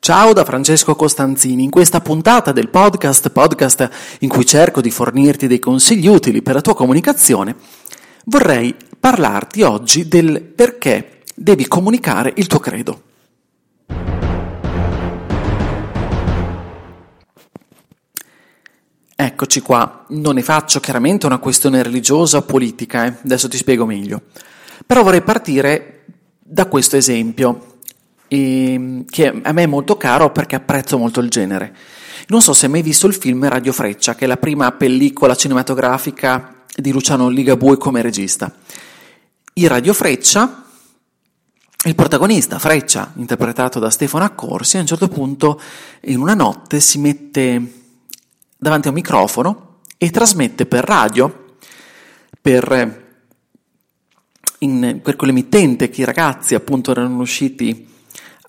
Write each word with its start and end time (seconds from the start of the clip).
Ciao 0.00 0.32
da 0.32 0.44
Francesco 0.44 0.94
Costanzini. 0.94 1.64
In 1.64 1.70
questa 1.70 2.00
puntata 2.00 2.52
del 2.52 2.68
podcast, 2.68 3.28
podcast 3.30 3.90
in 4.20 4.28
cui 4.28 4.46
cerco 4.46 4.80
di 4.80 4.90
fornirti 4.90 5.46
dei 5.46 5.58
consigli 5.58 6.06
utili 6.06 6.40
per 6.40 6.54
la 6.54 6.60
tua 6.60 6.74
comunicazione, 6.74 7.56
vorrei 8.24 8.74
parlarti 8.98 9.62
oggi 9.62 10.08
del 10.08 10.40
perché 10.40 11.22
devi 11.34 11.66
comunicare 11.66 12.32
il 12.36 12.46
tuo 12.46 12.58
credo. 12.58 13.02
Eccoci 19.14 19.60
qua, 19.60 20.04
non 20.10 20.36
ne 20.36 20.42
faccio 20.42 20.80
chiaramente 20.80 21.26
una 21.26 21.38
questione 21.38 21.82
religiosa 21.82 22.38
o 22.38 22.42
politica, 22.42 23.04
eh? 23.04 23.14
adesso 23.24 23.48
ti 23.48 23.56
spiego 23.56 23.84
meglio. 23.84 24.22
Però 24.86 25.02
vorrei 25.02 25.22
partire 25.22 26.04
da 26.38 26.66
questo 26.66 26.96
esempio 26.96 27.77
e, 28.28 29.04
che 29.08 29.40
a 29.42 29.52
me 29.52 29.62
è 29.62 29.66
molto 29.66 29.96
caro 29.96 30.30
perché 30.30 30.56
apprezzo 30.56 30.98
molto 30.98 31.20
il 31.20 31.30
genere. 31.30 31.74
Non 32.28 32.42
so 32.42 32.52
se 32.52 32.66
hai 32.66 32.72
mai 32.72 32.82
visto 32.82 33.06
il 33.06 33.14
film 33.14 33.48
Radio 33.48 33.72
Freccia, 33.72 34.14
che 34.14 34.26
è 34.26 34.28
la 34.28 34.36
prima 34.36 34.70
pellicola 34.72 35.34
cinematografica 35.34 36.64
di 36.76 36.92
Luciano 36.92 37.28
Ligabue 37.28 37.78
come 37.78 38.02
regista. 38.02 38.54
Il 39.54 39.68
Radio 39.68 39.94
Freccia, 39.94 40.64
il 41.84 41.94
protagonista 41.94 42.58
Freccia, 42.58 43.12
interpretato 43.16 43.78
da 43.78 43.90
Stefano 43.90 44.24
Accorsi, 44.24 44.76
a 44.76 44.80
un 44.80 44.86
certo 44.86 45.08
punto 45.08 45.60
in 46.02 46.20
una 46.20 46.34
notte 46.34 46.80
si 46.80 46.98
mette 46.98 47.72
davanti 48.56 48.88
a 48.88 48.90
un 48.90 48.96
microfono 48.96 49.78
e 49.96 50.10
trasmette 50.10 50.66
per 50.66 50.84
radio, 50.84 51.56
per, 52.40 53.04
in, 54.58 55.00
per 55.02 55.16
quell'emittente 55.16 55.88
che 55.88 56.02
i 56.02 56.04
ragazzi 56.04 56.54
appunto 56.54 56.90
erano 56.90 57.20
usciti 57.20 57.87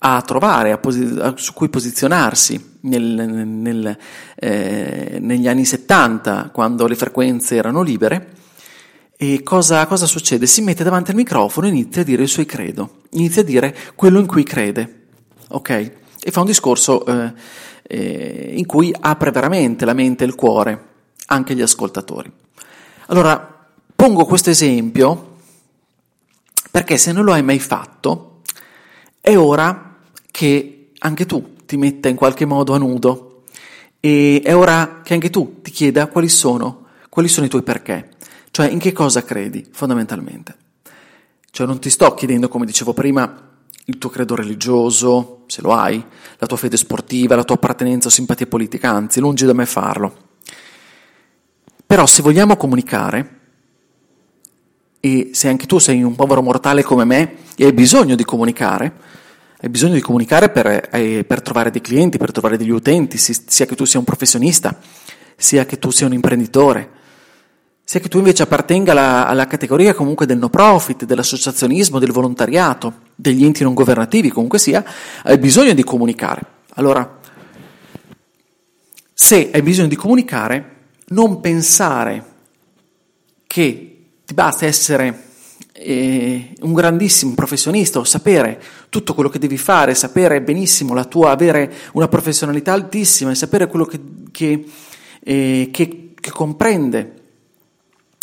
a 0.02 0.22
trovare, 0.22 0.72
a 0.72 0.78
posi- 0.78 1.18
a, 1.18 1.34
su 1.36 1.52
cui 1.52 1.68
posizionarsi 1.68 2.78
nel, 2.82 3.04
nel, 3.04 3.98
eh, 4.36 5.18
negli 5.20 5.46
anni 5.46 5.64
70, 5.64 6.50
quando 6.52 6.86
le 6.86 6.94
frequenze 6.94 7.56
erano 7.56 7.82
libere. 7.82 8.38
E 9.16 9.42
cosa, 9.42 9.86
cosa, 9.86 10.06
succede? 10.06 10.46
Si 10.46 10.62
mette 10.62 10.82
davanti 10.82 11.10
al 11.10 11.16
microfono 11.16 11.66
e 11.66 11.70
inizia 11.70 12.00
a 12.00 12.04
dire 12.04 12.22
i 12.22 12.28
suoi 12.28 12.46
credo, 12.46 13.02
inizia 13.10 13.42
a 13.42 13.44
dire 13.44 13.76
quello 13.94 14.18
in 14.18 14.26
cui 14.26 14.44
crede, 14.44 15.08
ok? 15.48 15.92
E 16.22 16.30
fa 16.30 16.40
un 16.40 16.46
discorso 16.46 17.04
eh, 17.04 17.32
eh, 17.82 18.52
in 18.56 18.64
cui 18.64 18.94
apre 18.98 19.30
veramente 19.30 19.84
la 19.84 19.92
mente 19.92 20.24
e 20.24 20.26
il 20.26 20.34
cuore 20.34 20.84
anche 21.26 21.52
agli 21.52 21.60
ascoltatori. 21.60 22.32
Allora, 23.08 23.66
pongo 23.94 24.24
questo 24.24 24.48
esempio 24.48 25.36
perché 26.70 26.96
se 26.96 27.12
non 27.12 27.24
lo 27.24 27.34
hai 27.34 27.42
mai 27.42 27.58
fatto, 27.58 28.40
è 29.20 29.36
ora 29.36 29.89
che 30.30 30.90
anche 30.98 31.26
tu 31.26 31.56
ti 31.66 31.76
metta 31.76 32.08
in 32.08 32.16
qualche 32.16 32.44
modo 32.44 32.74
a 32.74 32.78
nudo 32.78 33.42
e 34.00 34.40
è 34.44 34.56
ora 34.56 35.00
che 35.02 35.14
anche 35.14 35.30
tu 35.30 35.60
ti 35.62 35.70
chieda 35.70 36.06
quali 36.06 36.28
sono, 36.28 36.86
quali 37.08 37.28
sono 37.28 37.46
i 37.46 37.48
tuoi 37.48 37.62
perché, 37.62 38.10
cioè 38.50 38.68
in 38.68 38.78
che 38.78 38.92
cosa 38.92 39.22
credi 39.22 39.66
fondamentalmente. 39.70 40.56
Cioè 41.50 41.66
non 41.66 41.80
ti 41.80 41.90
sto 41.90 42.14
chiedendo, 42.14 42.48
come 42.48 42.64
dicevo 42.64 42.92
prima, 42.92 43.48
il 43.84 43.98
tuo 43.98 44.08
credo 44.08 44.36
religioso, 44.36 45.42
se 45.46 45.62
lo 45.62 45.72
hai, 45.72 46.02
la 46.38 46.46
tua 46.46 46.56
fede 46.56 46.76
sportiva, 46.76 47.34
la 47.34 47.44
tua 47.44 47.56
appartenenza 47.56 48.06
o 48.06 48.10
simpatia 48.10 48.46
politica, 48.46 48.90
anzi, 48.90 49.20
lungi 49.20 49.44
da 49.44 49.52
me 49.52 49.66
farlo. 49.66 50.28
Però 51.84 52.06
se 52.06 52.22
vogliamo 52.22 52.56
comunicare, 52.56 53.38
e 55.00 55.30
se 55.32 55.48
anche 55.48 55.66
tu 55.66 55.78
sei 55.78 56.02
un 56.02 56.14
povero 56.14 56.42
mortale 56.42 56.82
come 56.82 57.04
me 57.04 57.36
e 57.56 57.64
hai 57.64 57.72
bisogno 57.72 58.14
di 58.14 58.24
comunicare, 58.24 58.92
hai 59.62 59.68
bisogno 59.68 59.92
di 59.92 60.00
comunicare 60.00 60.48
per, 60.48 60.88
eh, 60.90 61.24
per, 61.24 61.42
trovare 61.42 61.70
dei 61.70 61.82
clienti, 61.82 62.16
per 62.16 62.32
trovare 62.32 62.56
degli 62.56 62.70
utenti, 62.70 63.18
sia 63.18 63.66
che 63.66 63.76
tu 63.76 63.84
sia 63.84 63.98
un 63.98 64.06
professionista, 64.06 64.78
sia 65.36 65.66
che 65.66 65.78
tu 65.78 65.90
sia 65.90 66.06
un 66.06 66.14
imprenditore, 66.14 66.88
sia 67.84 68.00
che 68.00 68.08
tu 68.08 68.16
invece 68.16 68.42
appartenga 68.42 68.92
alla, 68.92 69.26
alla 69.26 69.46
categoria 69.46 69.92
comunque 69.92 70.24
del 70.24 70.38
no 70.38 70.48
profit, 70.48 71.04
dell'associazionismo, 71.04 71.98
del 71.98 72.10
volontariato, 72.10 73.00
degli 73.14 73.44
enti 73.44 73.62
non 73.62 73.74
governativi, 73.74 74.30
comunque 74.30 74.58
sia, 74.58 74.82
hai 75.24 75.36
bisogno 75.36 75.74
di 75.74 75.84
comunicare. 75.84 76.40
Allora, 76.76 77.18
se 79.12 79.50
hai 79.52 79.60
bisogno 79.60 79.88
di 79.88 79.96
comunicare, 79.96 80.76
non 81.08 81.40
pensare 81.42 82.24
che 83.46 84.04
ti 84.24 84.32
basta 84.32 84.64
essere 84.64 85.28
eh, 85.82 86.52
un 86.60 86.74
grandissimo 86.74 87.34
professionista 87.34 87.98
o 87.98 88.04
sapere 88.04 88.62
tutto 88.90 89.14
quello 89.14 89.30
che 89.30 89.38
devi 89.38 89.56
fare, 89.56 89.94
sapere 89.94 90.42
benissimo 90.42 90.92
la 90.92 91.04
tua, 91.04 91.30
avere 91.30 91.72
una 91.92 92.08
professionalità 92.08 92.72
altissima 92.72 93.30
e 93.30 93.34
sapere 93.34 93.66
quello 93.66 93.86
che, 93.86 94.00
che, 94.30 94.64
eh, 95.20 95.68
che, 95.72 96.12
che 96.14 96.30
comprende 96.30 97.14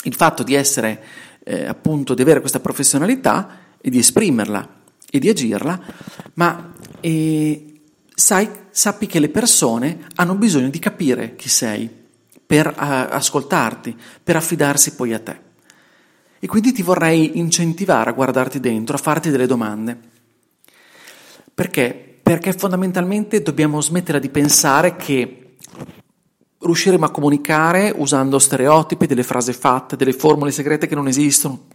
il 0.03 0.13
fatto 0.13 0.43
di 0.43 0.53
essere 0.53 1.03
eh, 1.43 1.65
appunto 1.65 2.13
di 2.13 2.21
avere 2.21 2.39
questa 2.39 2.59
professionalità 2.59 3.59
e 3.81 3.89
di 3.89 3.97
esprimerla 3.97 4.75
e 5.09 5.19
di 5.19 5.29
agirla, 5.29 5.79
ma 6.35 6.73
eh, 6.99 7.79
sai, 8.13 8.49
sappi 8.69 9.07
che 9.07 9.19
le 9.19 9.29
persone 9.29 10.05
hanno 10.15 10.35
bisogno 10.35 10.69
di 10.69 10.79
capire 10.79 11.35
chi 11.35 11.49
sei 11.49 11.89
per 12.45 12.71
a, 12.75 13.07
ascoltarti, 13.07 13.95
per 14.23 14.35
affidarsi 14.35 14.95
poi 14.95 15.13
a 15.13 15.19
te. 15.19 15.45
E 16.47 16.49
quindi 16.49 16.71
ti 16.71 16.81
vorrei 16.81 17.39
incentivare 17.39 18.09
a 18.09 18.13
guardarti 18.13 18.61
dentro, 18.61 18.95
a 18.95 18.99
farti 18.99 19.29
delle 19.31 19.47
domande. 19.47 19.99
Perché? 21.53 22.19
Perché 22.23 22.53
fondamentalmente 22.53 23.41
dobbiamo 23.41 23.81
smettere 23.81 24.21
di 24.21 24.29
pensare 24.29 24.95
che 24.95 25.57
riusciremo 26.57 27.03
a 27.03 27.11
comunicare 27.11 27.93
usando 27.93 28.39
stereotipi, 28.39 29.07
delle 29.07 29.23
frasi 29.23 29.51
fatte, 29.51 29.97
delle 29.97 30.13
formule 30.13 30.51
segrete 30.51 30.87
che 30.87 30.95
non 30.95 31.09
esistono, 31.09 31.65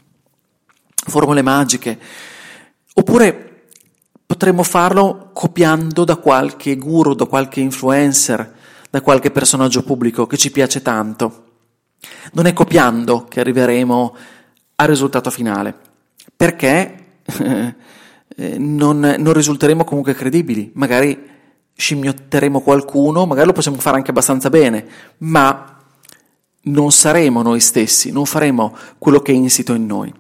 formule 0.95 1.43
magiche, 1.43 1.99
oppure 2.95 3.67
potremmo 4.25 4.63
farlo 4.63 5.33
copiando 5.35 6.05
da 6.05 6.17
qualche 6.17 6.77
guru, 6.77 7.13
da 7.13 7.27
qualche 7.27 7.61
influencer, 7.61 8.55
da 8.89 9.03
qualche 9.03 9.31
personaggio 9.31 9.83
pubblico 9.83 10.27
che 10.27 10.39
ci 10.39 10.51
piace 10.51 10.81
tanto. 10.81 11.45
Non 12.33 12.47
è 12.47 12.55
copiando 12.55 13.27
che 13.27 13.41
arriveremo 13.41 14.17
al 14.83 14.89
risultato 14.89 15.31
finale, 15.31 15.75
perché 16.37 17.05
eh, 18.37 18.59
non, 18.59 18.99
non 19.19 19.33
risulteremo 19.33 19.85
comunque 19.85 20.15
credibili, 20.15 20.71
magari 20.75 21.31
scimmiotteremo 21.75 22.61
qualcuno, 22.61 23.27
magari 23.27 23.47
lo 23.47 23.53
possiamo 23.53 23.79
fare 23.79 23.97
anche 23.97 24.11
abbastanza 24.11 24.51
bene, 24.51 24.87
ma 25.19 25.79
non 26.65 26.93
saremo 26.93 27.43
noi 27.43 27.61
stessi, 27.61 28.13
non 28.13 28.27
faremo 28.27 28.77
quello 28.99 29.21
che 29.21 29.33
è 29.33 29.35
insito 29.35 29.75
in 29.75 29.87
noi. 29.87 30.13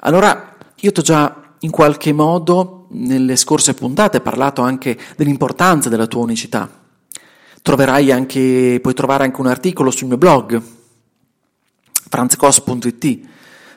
Allora, 0.00 0.56
io 0.76 0.92
ti 0.92 1.00
ho 1.00 1.02
già 1.02 1.54
in 1.60 1.70
qualche 1.70 2.12
modo 2.12 2.86
nelle 2.90 3.36
scorse 3.36 3.74
puntate 3.74 4.20
parlato 4.20 4.62
anche 4.62 4.98
dell'importanza 5.16 5.88
della 5.88 6.06
tua 6.06 6.22
unicità. 6.22 6.68
Troverai 7.62 8.10
anche, 8.10 8.78
puoi 8.80 8.94
trovare 8.94 9.24
anche 9.24 9.40
un 9.40 9.46
articolo 9.46 9.90
sul 9.90 10.08
mio 10.08 10.16
blog, 10.16 10.60
franzcos.it, 12.08 13.20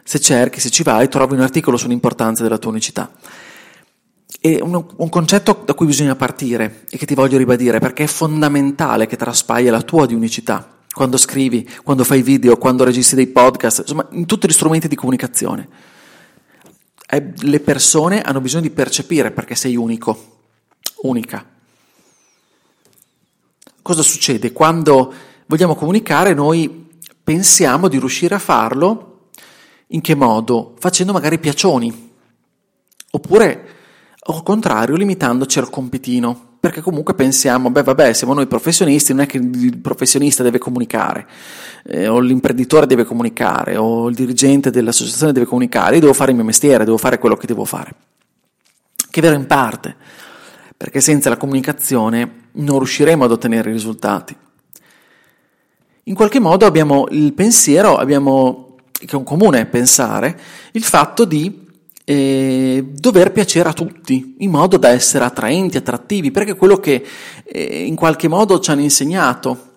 se 0.03 0.19
cerchi, 0.19 0.59
se 0.59 0.69
ci 0.69 0.83
vai, 0.83 1.07
trovi 1.07 1.33
un 1.33 1.41
articolo 1.41 1.77
sull'importanza 1.77 2.43
della 2.43 2.57
tua 2.57 2.71
unicità. 2.71 3.11
È 4.39 4.59
un, 4.59 4.85
un, 4.97 5.09
concetto 5.09 5.61
da 5.65 5.73
cui 5.73 5.85
bisogna 5.85 6.15
partire 6.15 6.85
e 6.89 6.97
che 6.97 7.05
ti 7.05 7.13
voglio 7.13 7.37
ribadire 7.37 7.79
perché 7.79 8.03
è 8.03 8.07
fondamentale 8.07 9.07
che 9.07 9.15
traspaia 9.15 9.71
la 9.71 9.81
tua 9.81 10.05
di 10.05 10.13
unicità 10.13 10.81
quando 10.93 11.17
scrivi, 11.17 11.67
quando 11.83 12.03
fai 12.03 12.21
video, 12.21 12.57
quando 12.57 12.83
registri 12.83 13.15
dei 13.15 13.27
podcast, 13.27 13.79
insomma, 13.79 14.07
in 14.11 14.25
tutti 14.25 14.47
gli 14.47 14.51
strumenti 14.51 14.87
di 14.87 14.95
comunicazione. 14.95 15.67
Eh, 17.09 17.33
le 17.35 17.59
persone 17.61 18.21
hanno 18.21 18.41
bisogno 18.41 18.63
di 18.63 18.69
percepire 18.69 19.31
perché 19.31 19.55
sei 19.55 19.75
unico, 19.75 20.41
unica. 21.01 21.45
Cosa 23.81 24.01
succede? 24.01 24.51
Quando 24.51 25.13
vogliamo 25.47 25.75
comunicare 25.75 26.33
noi 26.33 26.89
pensiamo 27.23 27.87
di 27.87 27.97
riuscire 27.97 28.35
a 28.35 28.39
farlo 28.39 29.12
in 29.93 30.01
che 30.01 30.15
modo? 30.15 30.75
Facendo 30.77 31.13
magari 31.13 31.39
piacioni, 31.39 32.11
oppure 33.11 33.67
al 34.25 34.43
contrario 34.43 34.95
limitandoci 34.95 35.59
al 35.59 35.69
compitino. 35.69 36.51
perché 36.63 36.79
comunque 36.79 37.13
pensiamo, 37.13 37.69
beh 37.69 37.83
vabbè, 37.83 38.13
siamo 38.13 38.33
noi 38.33 38.47
professionisti, 38.47 39.11
non 39.11 39.23
è 39.23 39.25
che 39.25 39.35
il 39.35 39.79
professionista 39.79 40.43
deve 40.43 40.59
comunicare, 40.59 41.27
eh, 41.83 42.07
o 42.07 42.19
l'imprenditore 42.19 42.85
deve 42.85 43.03
comunicare, 43.03 43.75
o 43.75 44.07
il 44.07 44.15
dirigente 44.15 44.71
dell'associazione 44.71 45.33
deve 45.33 45.45
comunicare, 45.45 45.95
io 45.95 45.99
devo 45.99 46.13
fare 46.13 46.29
il 46.29 46.37
mio 46.37 46.45
mestiere, 46.45 46.85
devo 46.85 46.95
fare 46.97 47.19
quello 47.19 47.35
che 47.35 47.47
devo 47.47 47.65
fare. 47.65 47.93
Che 49.09 49.19
è 49.19 49.21
vero 49.21 49.35
in 49.35 49.45
parte, 49.45 49.93
perché 50.77 51.01
senza 51.01 51.27
la 51.27 51.35
comunicazione 51.35 52.47
non 52.53 52.77
riusciremo 52.77 53.25
ad 53.25 53.31
ottenere 53.31 53.69
i 53.69 53.73
risultati. 53.73 54.33
In 56.03 56.15
qualche 56.15 56.39
modo 56.39 56.65
abbiamo 56.65 57.07
il 57.09 57.33
pensiero, 57.33 57.97
abbiamo, 57.97 58.62
che 59.05 59.13
è 59.13 59.15
un 59.15 59.23
comune 59.23 59.65
pensare, 59.65 60.39
il 60.71 60.83
fatto 60.83 61.25
di 61.25 61.61
eh, 62.05 62.85
dover 62.93 63.31
piacere 63.31 63.69
a 63.69 63.73
tutti, 63.73 64.35
in 64.39 64.49
modo 64.49 64.77
da 64.77 64.89
essere 64.89 65.23
attraenti, 65.23 65.77
attrattivi, 65.77 66.31
perché 66.31 66.51
è 66.51 66.55
quello 66.55 66.77
che 66.77 67.03
eh, 67.43 67.85
in 67.85 67.95
qualche 67.95 68.27
modo 68.27 68.59
ci 68.59 68.71
hanno 68.71 68.81
insegnato 68.81 69.71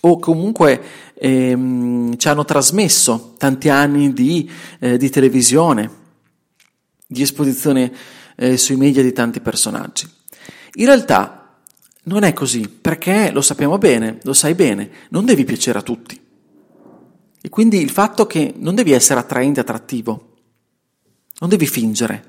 o 0.00 0.18
comunque 0.18 0.80
ehm, 1.14 2.16
ci 2.16 2.28
hanno 2.28 2.44
trasmesso 2.44 3.34
tanti 3.38 3.68
anni 3.68 4.12
di, 4.12 4.50
eh, 4.78 4.96
di 4.96 5.10
televisione, 5.10 5.90
di 7.06 7.22
esposizione 7.22 7.92
eh, 8.36 8.56
sui 8.56 8.76
media 8.76 9.02
di 9.02 9.12
tanti 9.12 9.40
personaggi. 9.40 10.08
In 10.74 10.86
realtà 10.86 11.58
non 12.04 12.22
è 12.22 12.32
così, 12.32 12.68
perché 12.68 13.30
lo 13.32 13.42
sappiamo 13.42 13.76
bene, 13.78 14.18
lo 14.22 14.32
sai 14.32 14.54
bene, 14.54 14.90
non 15.10 15.24
devi 15.24 15.44
piacere 15.44 15.78
a 15.78 15.82
tutti. 15.82 16.18
E 17.42 17.48
quindi 17.48 17.80
il 17.80 17.90
fatto 17.90 18.26
che 18.26 18.54
non 18.56 18.74
devi 18.74 18.92
essere 18.92 19.20
attraente, 19.20 19.60
attrattivo, 19.60 20.36
non 21.38 21.48
devi 21.48 21.66
fingere. 21.66 22.28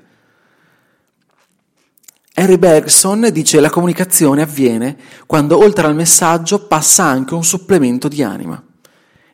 Harry 2.34 2.56
Bergson 2.56 3.28
dice 3.30 3.60
la 3.60 3.68
comunicazione 3.68 4.40
avviene 4.40 4.96
quando 5.26 5.58
oltre 5.58 5.86
al 5.86 5.94
messaggio 5.94 6.66
passa 6.66 7.04
anche 7.04 7.34
un 7.34 7.44
supplemento 7.44 8.08
di 8.08 8.22
anima. 8.22 8.62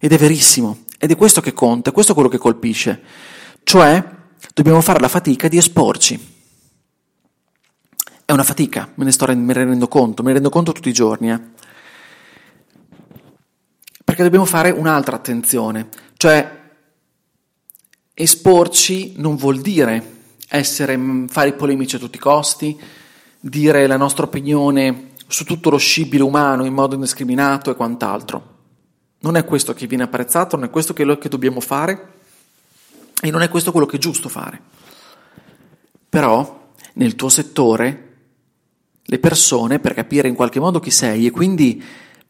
Ed 0.01 0.13
è 0.13 0.19
verissimo, 0.19 0.85
ed 0.99 1.13
è 1.13 1.17
questo 1.17 1.41
che 1.41 1.53
conta, 1.53 1.91
è 1.91 1.93
questo 1.93 2.13
quello 2.13 2.29
che 2.29 2.39
colpisce. 2.39 3.01
Cioè, 3.63 4.05
dobbiamo 4.53 4.81
fare 4.81 4.99
la 4.99 5.09
fatica 5.09 5.47
di 5.47 5.59
esporci. 5.59 6.37
È 8.25 8.33
una 8.33 8.43
fatica, 8.43 8.91
me 8.97 9.05
ne, 9.05 9.13
sto, 9.13 9.27
me 9.35 9.53
rendo 9.53 9.87
conto, 9.89 10.23
me 10.23 10.29
ne 10.29 10.35
rendo 10.35 10.51
conto 10.51 10.73
tutti 10.73 10.89
i 10.89 10.93
giorni. 10.93 11.31
Eh. 11.31 11.41
Perché 14.19 14.33
dobbiamo 14.33 14.53
fare 14.53 14.77
un'altra 14.77 15.15
attenzione, 15.15 15.87
cioè 16.17 16.71
Esporci 18.15 19.13
non 19.19 19.37
vuol 19.37 19.61
dire 19.61 20.17
essere, 20.49 20.97
mm, 20.97 21.27
fare 21.27 21.53
polemici 21.53 21.95
a 21.95 22.01
tutti 22.01 22.17
i 22.17 22.21
costi, 22.21 22.77
dire 23.39 23.87
la 23.87 23.97
nostra 23.97 24.25
opinione 24.25 25.11
su 25.29 25.45
tutto 25.45 25.71
lo 25.71 25.77
scibile 25.77 26.25
umano 26.25 26.65
in 26.65 26.73
modo 26.73 26.97
indiscriminato 26.97 27.71
e 27.71 27.77
quant'altro. 27.77 28.57
Non 29.21 29.37
è 29.37 29.45
questo 29.45 29.73
che 29.73 29.87
viene 29.87 30.03
apprezzato, 30.03 30.57
non 30.57 30.65
è 30.65 30.71
questo 30.71 30.95
che 30.95 31.29
dobbiamo 31.29 31.61
fare 31.61 32.15
e 33.23 33.31
non 33.31 33.43
è 33.43 33.49
questo 33.49 33.71
quello 33.71 33.87
che 33.87 33.99
è 33.99 34.01
giusto 34.01 34.29
fare. 34.29 34.61
Però 36.09 36.73
nel 36.95 37.15
tuo 37.15 37.29
settore 37.29 38.17
le 39.01 39.19
persone, 39.21 39.79
per 39.79 39.95
capire 39.95 40.27
in 40.27 40.35
qualche 40.35 40.59
modo 40.59 40.81
chi 40.81 40.91
sei 40.91 41.25
e 41.25 41.31
quindi 41.31 41.81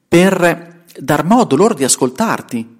per 0.06 0.76
dar 0.98 1.24
modo 1.24 1.56
loro 1.56 1.74
di 1.74 1.84
ascoltarti, 1.84 2.76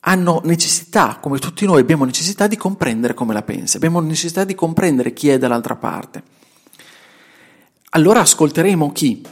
hanno 0.00 0.40
necessità, 0.44 1.18
come 1.20 1.38
tutti 1.38 1.66
noi 1.66 1.80
abbiamo 1.80 2.04
necessità 2.04 2.46
di 2.46 2.56
comprendere 2.56 3.14
come 3.14 3.34
la 3.34 3.42
pensi, 3.42 3.76
abbiamo 3.76 4.00
necessità 4.00 4.44
di 4.44 4.54
comprendere 4.54 5.12
chi 5.12 5.28
è 5.28 5.38
dall'altra 5.38 5.76
parte. 5.76 6.22
Allora 7.90 8.20
ascolteremo 8.20 8.92
chi, 8.92 9.22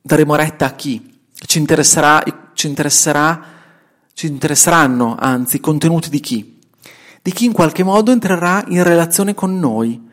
daremo 0.00 0.34
retta 0.34 0.66
a 0.66 0.72
chi, 0.72 1.18
ci, 1.46 1.58
interesserà, 1.58 2.22
ci, 2.54 2.66
interesserà, 2.66 3.44
ci 4.12 4.26
interesseranno 4.26 5.16
anzi 5.18 5.56
i 5.56 5.60
contenuti 5.60 6.08
di 6.08 6.20
chi, 6.20 6.58
di 7.20 7.32
chi 7.32 7.46
in 7.46 7.52
qualche 7.52 7.82
modo 7.82 8.12
entrerà 8.12 8.64
in 8.68 8.82
relazione 8.82 9.34
con 9.34 9.58
noi, 9.58 10.10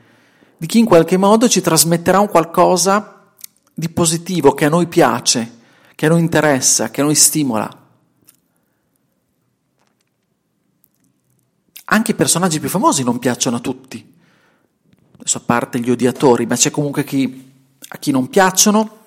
di 0.57 0.65
chi 0.65 0.79
in 0.79 0.85
qualche 0.85 1.17
modo 1.17 1.47
ci 1.47 1.61
trasmetterà 1.61 2.19
un 2.19 2.27
qualcosa 2.27 3.31
di 3.73 3.89
positivo 3.89 4.53
che 4.53 4.65
a 4.65 4.69
noi 4.69 4.87
piace, 4.87 5.59
che 6.01 6.07
noi 6.07 6.21
interessa, 6.21 6.89
che 6.89 7.03
noi 7.03 7.13
stimola. 7.13 7.69
Anche 11.85 12.11
i 12.11 12.15
personaggi 12.15 12.59
più 12.59 12.69
famosi 12.69 13.03
non 13.03 13.19
piacciono 13.19 13.57
a 13.57 13.59
tutti. 13.59 14.11
Adesso 15.19 15.37
a 15.37 15.41
parte 15.45 15.79
gli 15.79 15.91
odiatori, 15.91 16.47
ma 16.47 16.55
c'è 16.55 16.71
comunque 16.71 17.03
chi, 17.03 17.51
a 17.87 17.97
chi 17.99 18.09
non 18.09 18.29
piacciono 18.29 18.97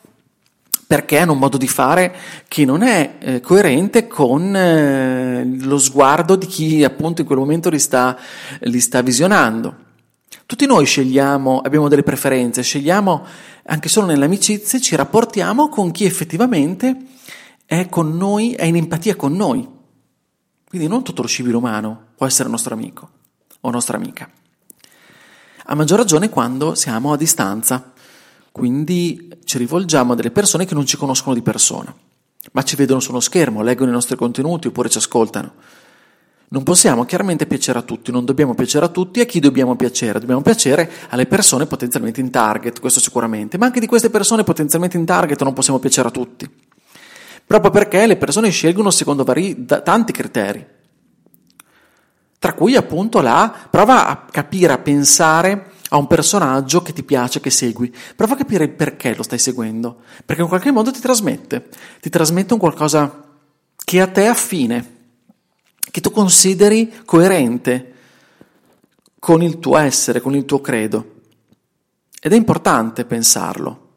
perché 0.87 1.19
hanno 1.19 1.33
un 1.33 1.39
modo 1.39 1.57
di 1.57 1.67
fare 1.67 2.15
che 2.47 2.65
non 2.65 2.83
è 2.83 3.17
eh, 3.19 3.41
coerente 3.41 4.07
con 4.07 4.55
eh, 4.55 5.45
lo 5.63 5.79
sguardo 5.79 6.37
di 6.37 6.47
chi 6.47 6.85
appunto 6.85 7.23
in 7.23 7.27
quel 7.27 7.41
momento 7.41 7.71
li 7.71 7.81
sta, 7.81 8.17
li 8.61 8.79
sta 8.79 9.03
visionando. 9.03 9.83
Tutti 10.47 10.65
noi 10.65 10.85
scegliamo, 10.87 11.61
abbiamo 11.61 11.89
delle 11.89 12.05
preferenze, 12.05 12.63
scegliamo 12.63 13.27
anche 13.67 13.89
solo 13.89 14.07
nelle 14.07 14.27
amicizie, 14.27 14.81
ci 14.81 14.95
rapportiamo 14.97 15.69
con 15.69 15.91
chi 15.91 16.05
effettivamente 16.05 16.97
è 17.65 17.89
con 17.89 18.17
noi, 18.17 18.53
è 18.53 18.65
in 18.65 18.77
empatia 18.77 19.17
con 19.17 19.35
noi. 19.35 19.67
Quindi 20.69 20.89
non 20.89 21.03
tutto 21.03 21.23
lo 21.23 21.29
civile 21.29 21.57
umano 21.57 22.09
può 22.17 22.27
essere 22.27 22.49
nostro 22.49 22.75
amico 22.75 23.11
o 23.61 23.71
nostra 23.71 23.97
amica. 23.97 24.31
A 25.67 25.75
maggior 25.75 25.99
ragione 25.99 26.29
quando 26.29 26.75
siamo 26.75 27.13
a 27.13 27.17
distanza, 27.17 27.93
quindi 28.53 29.31
ci 29.45 29.57
rivolgiamo 29.57 30.13
a 30.13 30.17
delle 30.17 30.31
persone 30.31 30.67
che 30.67 30.75
non 30.75 30.85
ci 30.85 30.97
conoscono 30.97 31.35
di 31.35 31.43
persona, 31.43 31.95
ma 32.53 32.63
ci 32.63 32.77
vedono 32.77 33.01
su 33.01 33.11
uno 33.11 33.21
schermo, 33.21 33.63
leggono 33.63 33.91
i 33.91 33.95
nostri 33.95 34.17
contenuti 34.17 34.67
oppure 34.67 34.91
ci 34.91 34.99
ascoltano. 34.99 35.55
Non 36.49 36.63
possiamo 36.63 37.05
chiaramente 37.05 37.47
piacere 37.47 37.79
a 37.79 37.83
tutti, 37.83 38.13
non 38.13 38.25
dobbiamo 38.25 38.55
piacere 38.55 38.85
a 38.85 38.89
tutti, 38.89 39.21
a 39.21 39.25
chi 39.25 39.41
dobbiamo 39.41 39.77
piacere? 39.77 40.21
Dobbiamo 40.21 40.43
piacere 40.43 40.91
alle 41.09 41.27
persone 41.27 41.67
potenzialmente 41.67 42.21
in 42.21 42.31
target, 42.31 42.81
questo 42.81 43.01
sicuramente, 43.01 43.59
ma 43.59 43.67
anche 43.67 43.81
di 43.81 43.87
queste 43.87 44.11
persone 44.11 44.45
potenzialmente 44.45 44.97
in 44.97 45.05
target 45.05 45.43
non 45.43 45.53
possiamo 45.53 45.79
piacere 45.79 46.09
a 46.09 46.11
tutti. 46.11 46.49
Proprio 47.47 47.71
perché 47.71 48.07
le 48.07 48.17
persone 48.17 48.51
scelgono 48.51 48.91
secondo 48.91 49.25
vari, 49.25 49.67
tanti 49.67 50.13
criteri, 50.13 50.65
tra 52.39 52.53
cui 52.53 52.77
appunto 52.77 53.21
la 53.21 53.53
prova 53.71 54.07
a 54.07 54.27
capire, 54.31 54.73
a 54.73 54.79
pensare 54.79 55.73
a 55.89 55.97
un 55.97 56.07
personaggio 56.07 56.83
che 56.83 56.93
ti 56.93 57.03
piace, 57.03 57.41
che 57.41 57.51
segui, 57.51 57.95
prova 58.15 58.35
a 58.35 58.37
capire 58.37 58.65
il 58.65 58.71
perché 58.71 59.15
lo 59.15 59.23
stai 59.23 59.39
seguendo, 59.39 60.03
perché 60.25 60.43
in 60.43 60.49
qualche 60.49 60.71
modo 60.71 60.91
ti 60.91 61.01
trasmette, 61.01 61.69
ti 62.01 62.11
trasmette 62.11 62.53
un 62.53 62.59
qualcosa 62.59 63.25
che 63.77 64.01
a 64.01 64.07
te 64.07 64.27
affine, 64.27 65.04
che 65.95 66.01
tu 66.01 66.11
consideri 66.11 66.93
coerente 67.05 67.93
con 69.21 69.43
il 69.43 69.61
tuo 69.61 69.77
essere, 69.77 70.21
con 70.21 70.35
il 70.35 70.45
tuo 70.45 70.61
credo. 70.61 71.21
Ed 72.21 72.33
è 72.33 72.35
importante 72.35 73.05
pensarlo. 73.05 73.91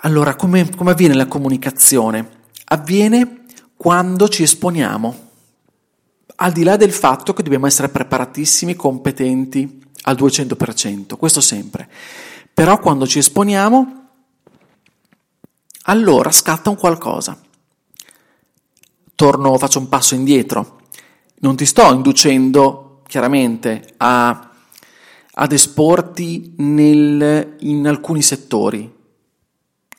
Allora, 0.00 0.36
come, 0.36 0.74
come 0.74 0.92
avviene 0.92 1.12
la 1.12 1.26
comunicazione? 1.26 2.26
Avviene 2.64 3.44
quando 3.76 4.30
ci 4.30 4.42
esponiamo, 4.42 5.28
al 6.36 6.52
di 6.52 6.62
là 6.62 6.76
del 6.76 6.92
fatto 6.92 7.34
che 7.34 7.42
dobbiamo 7.42 7.66
essere 7.66 7.90
preparatissimi, 7.90 8.74
competenti 8.74 9.82
al 10.04 10.16
200%, 10.16 11.18
questo 11.18 11.42
sempre. 11.42 11.86
Però 12.54 12.78
quando 12.78 13.06
ci 13.06 13.18
esponiamo, 13.18 14.08
allora 15.82 16.30
scatta 16.30 16.70
un 16.70 16.76
qualcosa. 16.76 17.38
Torno, 19.20 19.58
faccio 19.58 19.80
un 19.80 19.90
passo 19.90 20.14
indietro. 20.14 20.78
Non 21.40 21.54
ti 21.54 21.66
sto 21.66 21.92
inducendo 21.92 23.02
chiaramente 23.06 23.92
a, 23.98 24.50
ad 25.34 25.52
esporti 25.52 26.54
nel, 26.56 27.56
in 27.58 27.86
alcuni 27.86 28.22
settori, 28.22 28.90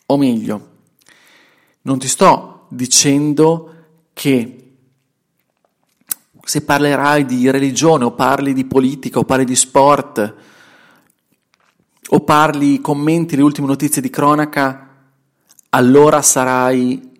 o 0.07 0.17
meglio, 0.17 0.69
non 1.83 1.99
ti 1.99 2.07
sto 2.07 2.65
dicendo 2.69 3.73
che 4.11 4.73
se 6.43 6.63
parlerai 6.63 7.23
di 7.23 7.47
religione 7.51 8.05
o 8.05 8.13
parli 8.13 8.53
di 8.53 8.65
politica 8.65 9.19
o 9.19 9.23
parli 9.23 9.45
di 9.45 9.55
sport 9.55 10.35
o 12.09 12.19
parli, 12.21 12.81
commenti 12.81 13.35
le 13.35 13.43
ultime 13.43 13.67
notizie 13.67 14.01
di 14.01 14.09
cronaca, 14.09 15.11
allora 15.69 16.23
sarai 16.23 17.10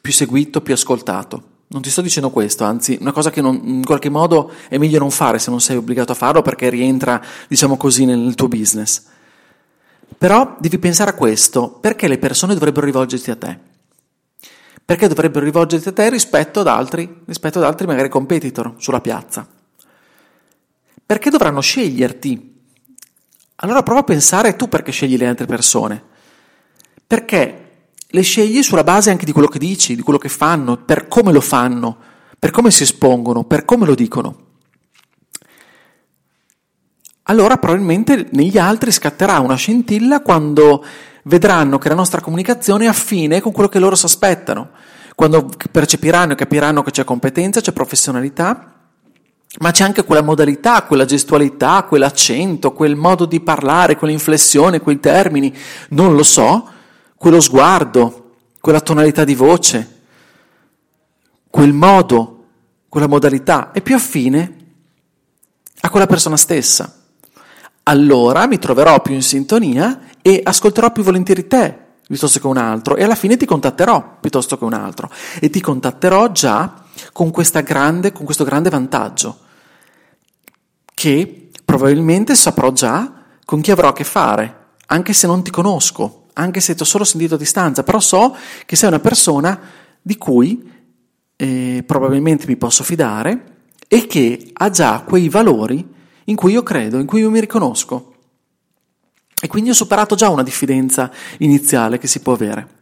più 0.00 0.12
seguito, 0.12 0.60
più 0.60 0.74
ascoltato. 0.74 1.50
Non 1.68 1.80
ti 1.80 1.90
sto 1.90 2.02
dicendo 2.02 2.30
questo, 2.30 2.64
anzi, 2.64 2.98
una 3.00 3.12
cosa 3.12 3.30
che 3.30 3.40
non, 3.40 3.60
in 3.64 3.84
qualche 3.84 4.10
modo 4.10 4.52
è 4.68 4.76
meglio 4.76 4.98
non 4.98 5.10
fare 5.10 5.38
se 5.38 5.50
non 5.50 5.60
sei 5.60 5.76
obbligato 5.76 6.12
a 6.12 6.14
farlo 6.14 6.42
perché 6.42 6.68
rientra, 6.68 7.22
diciamo 7.48 7.76
così, 7.76 8.04
nel 8.04 8.34
tuo 8.34 8.48
business. 8.48 9.04
Però 10.18 10.56
devi 10.60 10.78
pensare 10.78 11.10
a 11.10 11.14
questo, 11.14 11.70
perché 11.70 12.08
le 12.08 12.18
persone 12.18 12.54
dovrebbero 12.54 12.86
rivolgersi 12.86 13.30
a 13.30 13.36
te? 13.36 13.58
Perché 14.84 15.08
dovrebbero 15.08 15.44
rivolgersi 15.44 15.88
a 15.88 15.92
te 15.92 16.10
rispetto 16.10 16.60
ad 16.60 16.66
altri, 16.66 17.22
rispetto 17.24 17.58
ad 17.58 17.64
altri 17.64 17.86
magari 17.86 18.08
competitor 18.08 18.74
sulla 18.76 19.00
piazza? 19.00 19.46
Perché 21.06 21.30
dovranno 21.30 21.60
sceglierti 21.60 22.52
allora 23.62 23.82
prova 23.82 24.00
a 24.00 24.04
pensare 24.04 24.56
tu 24.56 24.68
perché 24.68 24.90
scegli 24.90 25.16
le 25.16 25.28
altre 25.28 25.46
persone. 25.46 26.02
Perché 27.06 27.61
le 28.14 28.22
scegli 28.22 28.62
sulla 28.62 28.84
base 28.84 29.10
anche 29.10 29.24
di 29.24 29.32
quello 29.32 29.48
che 29.48 29.58
dici, 29.58 29.96
di 29.96 30.02
quello 30.02 30.18
che 30.18 30.28
fanno, 30.28 30.76
per 30.76 31.08
come 31.08 31.32
lo 31.32 31.40
fanno, 31.40 31.96
per 32.38 32.50
come 32.50 32.70
si 32.70 32.82
espongono, 32.82 33.44
per 33.44 33.64
come 33.64 33.86
lo 33.86 33.94
dicono. 33.94 34.36
Allora 37.24 37.56
probabilmente 37.56 38.28
negli 38.32 38.58
altri 38.58 38.92
scatterà 38.92 39.38
una 39.38 39.54
scintilla 39.54 40.20
quando 40.20 40.84
vedranno 41.24 41.78
che 41.78 41.88
la 41.88 41.94
nostra 41.94 42.20
comunicazione 42.20 42.84
è 42.84 42.88
affine 42.88 43.40
con 43.40 43.52
quello 43.52 43.70
che 43.70 43.78
loro 43.78 43.94
si 43.94 44.04
aspettano, 44.04 44.70
quando 45.14 45.48
percepiranno 45.70 46.32
e 46.32 46.36
capiranno 46.36 46.82
che 46.82 46.90
c'è 46.90 47.04
competenza, 47.04 47.60
c'è 47.62 47.72
professionalità, 47.72 48.74
ma 49.60 49.70
c'è 49.70 49.84
anche 49.84 50.04
quella 50.04 50.22
modalità, 50.22 50.82
quella 50.82 51.06
gestualità, 51.06 51.84
quell'accento, 51.84 52.72
quel 52.72 52.96
modo 52.96 53.24
di 53.24 53.40
parlare, 53.40 53.96
quell'inflessione, 53.96 54.80
quei 54.80 55.00
termini, 55.00 55.54
non 55.90 56.14
lo 56.14 56.22
so, 56.22 56.68
quello 57.22 57.38
sguardo, 57.38 58.32
quella 58.60 58.80
tonalità 58.80 59.22
di 59.22 59.36
voce, 59.36 60.00
quel 61.48 61.72
modo, 61.72 62.46
quella 62.88 63.06
modalità 63.06 63.70
è 63.70 63.80
più 63.80 63.94
affine 63.94 64.56
a 65.82 65.88
quella 65.88 66.08
persona 66.08 66.36
stessa. 66.36 66.92
Allora 67.84 68.48
mi 68.48 68.58
troverò 68.58 69.00
più 69.02 69.14
in 69.14 69.22
sintonia 69.22 70.00
e 70.20 70.40
ascolterò 70.42 70.90
più 70.90 71.04
volentieri 71.04 71.46
te 71.46 71.78
piuttosto 72.04 72.40
che 72.40 72.46
un 72.48 72.56
altro 72.56 72.96
e 72.96 73.04
alla 73.04 73.14
fine 73.14 73.36
ti 73.36 73.46
contatterò 73.46 74.16
piuttosto 74.18 74.58
che 74.58 74.64
un 74.64 74.72
altro 74.72 75.08
e 75.38 75.48
ti 75.48 75.60
contatterò 75.60 76.32
già 76.32 76.74
con, 77.12 77.30
grande, 77.62 78.10
con 78.10 78.24
questo 78.24 78.42
grande 78.42 78.68
vantaggio 78.68 79.38
che 80.92 81.50
probabilmente 81.64 82.34
saprò 82.34 82.72
già 82.72 83.12
con 83.44 83.60
chi 83.60 83.70
avrò 83.70 83.90
a 83.90 83.92
che 83.92 84.02
fare, 84.02 84.70
anche 84.86 85.12
se 85.12 85.28
non 85.28 85.44
ti 85.44 85.52
conosco 85.52 86.21
anche 86.34 86.60
se 86.60 86.74
ti 86.74 86.82
ho 86.82 86.86
solo 86.86 87.04
sentito 87.04 87.34
a 87.34 87.38
distanza, 87.38 87.82
però 87.82 88.00
so 88.00 88.36
che 88.64 88.76
sei 88.76 88.88
una 88.88 89.00
persona 89.00 89.60
di 90.00 90.16
cui 90.16 90.70
eh, 91.36 91.82
probabilmente 91.86 92.46
mi 92.46 92.56
posso 92.56 92.84
fidare 92.84 93.50
e 93.88 94.06
che 94.06 94.50
ha 94.52 94.70
già 94.70 95.00
quei 95.00 95.28
valori 95.28 95.86
in 96.24 96.36
cui 96.36 96.52
io 96.52 96.62
credo, 96.62 96.98
in 96.98 97.06
cui 97.06 97.20
io 97.20 97.30
mi 97.30 97.40
riconosco. 97.40 98.14
E 99.40 99.48
quindi 99.48 99.70
ho 99.70 99.74
superato 99.74 100.14
già 100.14 100.28
una 100.28 100.44
diffidenza 100.44 101.10
iniziale 101.38 101.98
che 101.98 102.06
si 102.06 102.20
può 102.20 102.32
avere. 102.32 102.80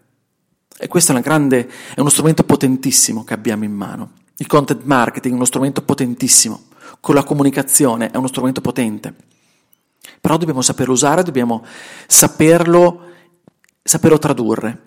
E 0.79 0.89
questo 0.89 1.17
è, 1.17 1.21
grande, 1.21 1.69
è 1.95 2.01
uno 2.01 2.11
strumento 2.11 2.45
potentissimo 2.45 3.25
che 3.25 3.35
abbiamo 3.35 3.65
in 3.65 3.73
mano. 3.73 4.13
Il 4.37 4.47
content 4.47 4.83
marketing 4.85 5.33
è 5.33 5.37
uno 5.37 5.45
strumento 5.47 5.83
potentissimo, 5.83 6.65
con 7.01 7.15
la 7.15 7.25
comunicazione 7.25 8.11
è 8.11 8.17
uno 8.17 8.29
strumento 8.29 8.61
potente. 8.61 9.15
Però 10.21 10.37
dobbiamo 10.37 10.63
saperlo 10.63 10.93
usare, 10.93 11.23
dobbiamo 11.23 11.65
saperlo 12.07 13.10
saperlo 13.91 14.19
tradurre. 14.19 14.79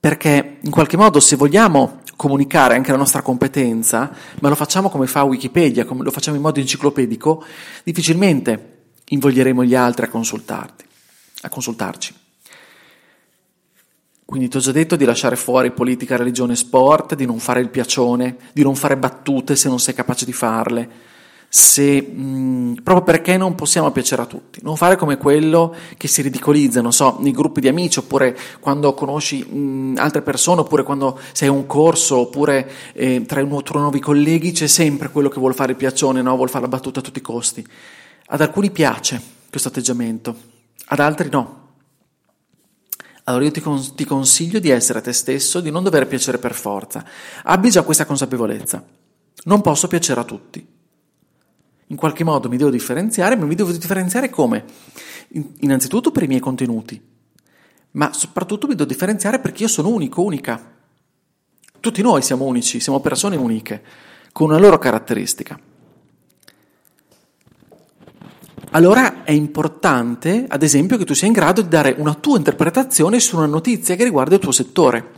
Perché 0.00 0.58
in 0.62 0.70
qualche 0.70 0.96
modo 0.96 1.20
se 1.20 1.36
vogliamo 1.36 2.00
comunicare 2.16 2.74
anche 2.74 2.92
la 2.92 2.96
nostra 2.96 3.20
competenza, 3.20 4.10
ma 4.40 4.48
lo 4.48 4.54
facciamo 4.54 4.88
come 4.88 5.06
fa 5.06 5.24
Wikipedia, 5.24 5.84
come 5.84 6.04
lo 6.04 6.10
facciamo 6.10 6.36
in 6.36 6.42
modo 6.42 6.60
enciclopedico, 6.60 7.44
difficilmente 7.84 8.76
invoglieremo 9.04 9.62
gli 9.64 9.74
altri 9.74 10.06
a 10.06 10.08
consultarti, 10.08 10.84
a 11.42 11.48
consultarci. 11.50 12.14
Quindi 14.24 14.48
ti 14.48 14.56
ho 14.56 14.60
già 14.60 14.72
detto 14.72 14.96
di 14.96 15.04
lasciare 15.04 15.36
fuori 15.36 15.72
politica, 15.72 16.16
religione 16.16 16.56
sport, 16.56 17.16
di 17.16 17.26
non 17.26 17.38
fare 17.38 17.60
il 17.60 17.68
piacione, 17.68 18.36
di 18.54 18.62
non 18.62 18.76
fare 18.76 18.96
battute 18.96 19.56
se 19.56 19.68
non 19.68 19.78
sei 19.78 19.92
capace 19.92 20.24
di 20.24 20.32
farle, 20.32 20.90
se, 21.50 22.02
mh, 22.02 22.82
proprio 22.82 23.04
perché 23.04 23.38
non 23.38 23.54
possiamo 23.54 23.90
piacere 23.90 24.22
a 24.22 24.26
tutti. 24.26 24.60
Non 24.62 24.76
fare 24.76 24.96
come 24.96 25.16
quello 25.16 25.74
che 25.96 26.06
si 26.06 26.20
ridicolizza, 26.20 26.82
non 26.82 26.92
so, 26.92 27.16
nei 27.20 27.32
gruppi 27.32 27.60
di 27.60 27.68
amici, 27.68 27.98
oppure 27.98 28.36
quando 28.60 28.92
conosci 28.92 29.42
mh, 29.42 29.94
altre 29.96 30.20
persone, 30.22 30.60
oppure 30.60 30.82
quando 30.82 31.18
sei 31.32 31.48
a 31.48 31.52
un 31.52 31.66
corso, 31.66 32.18
oppure 32.18 32.70
eh, 32.92 33.24
tra 33.26 33.40
i 33.40 33.46
nuovi 33.46 33.98
colleghi 33.98 34.52
c'è 34.52 34.66
sempre 34.66 35.10
quello 35.10 35.30
che 35.30 35.38
vuole 35.38 35.54
fare 35.54 35.72
il 35.72 35.78
piaccione, 35.78 36.20
no? 36.20 36.34
vuole 36.36 36.50
fare 36.50 36.64
la 36.64 36.70
battuta 36.70 37.00
a 37.00 37.02
tutti 37.02 37.18
i 37.18 37.22
costi. 37.22 37.66
Ad 38.30 38.40
alcuni 38.42 38.70
piace 38.70 39.20
questo 39.48 39.68
atteggiamento, 39.68 40.36
ad 40.86 41.00
altri 41.00 41.30
no. 41.30 41.66
Allora 43.24 43.44
io 43.44 43.50
ti, 43.50 43.60
cons- 43.60 43.94
ti 43.94 44.04
consiglio 44.04 44.58
di 44.58 44.70
essere 44.70 45.00
te 45.00 45.12
stesso, 45.12 45.60
di 45.60 45.70
non 45.70 45.82
dover 45.82 46.06
piacere 46.06 46.38
per 46.38 46.54
forza. 46.54 47.04
Abbi 47.44 47.70
già 47.70 47.82
questa 47.82 48.06
consapevolezza. 48.06 48.84
Non 49.44 49.60
posso 49.60 49.86
piacere 49.86 50.20
a 50.20 50.24
tutti 50.24 50.76
in 51.88 51.96
qualche 51.96 52.24
modo 52.24 52.48
mi 52.48 52.56
devo 52.56 52.70
differenziare, 52.70 53.36
ma 53.36 53.46
mi 53.46 53.54
devo 53.54 53.72
differenziare 53.72 54.30
come? 54.30 54.64
Innanzitutto 55.60 56.10
per 56.10 56.22
i 56.22 56.26
miei 56.26 56.40
contenuti, 56.40 57.00
ma 57.92 58.12
soprattutto 58.12 58.66
mi 58.66 58.74
devo 58.74 58.88
differenziare 58.88 59.38
perché 59.38 59.62
io 59.62 59.68
sono 59.68 59.88
unico, 59.88 60.22
unica. 60.22 60.76
Tutti 61.80 62.02
noi 62.02 62.22
siamo 62.22 62.44
unici, 62.44 62.80
siamo 62.80 63.00
persone 63.00 63.36
uniche, 63.36 63.82
con 64.32 64.48
una 64.48 64.58
loro 64.58 64.78
caratteristica. 64.78 65.58
Allora 68.72 69.24
è 69.24 69.30
importante, 69.30 70.44
ad 70.46 70.62
esempio, 70.62 70.98
che 70.98 71.06
tu 71.06 71.14
sia 71.14 71.26
in 71.26 71.32
grado 71.32 71.62
di 71.62 71.68
dare 71.68 71.94
una 71.96 72.14
tua 72.14 72.36
interpretazione 72.36 73.18
su 73.18 73.36
una 73.36 73.46
notizia 73.46 73.94
che 73.94 74.04
riguarda 74.04 74.34
il 74.34 74.40
tuo 74.40 74.52
settore. 74.52 75.12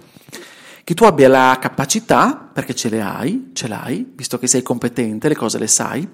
Che 0.84 0.94
tu 0.94 1.02
abbia 1.04 1.28
la 1.28 1.58
capacità, 1.60 2.36
perché 2.52 2.74
ce 2.74 2.88
le 2.88 3.00
hai, 3.00 3.50
ce 3.52 3.66
l'hai, 3.66 4.08
visto 4.14 4.38
che 4.38 4.46
sei 4.46 4.62
competente, 4.62 5.28
le 5.28 5.34
cose 5.34 5.58
le 5.58 5.66
sai, 5.66 6.08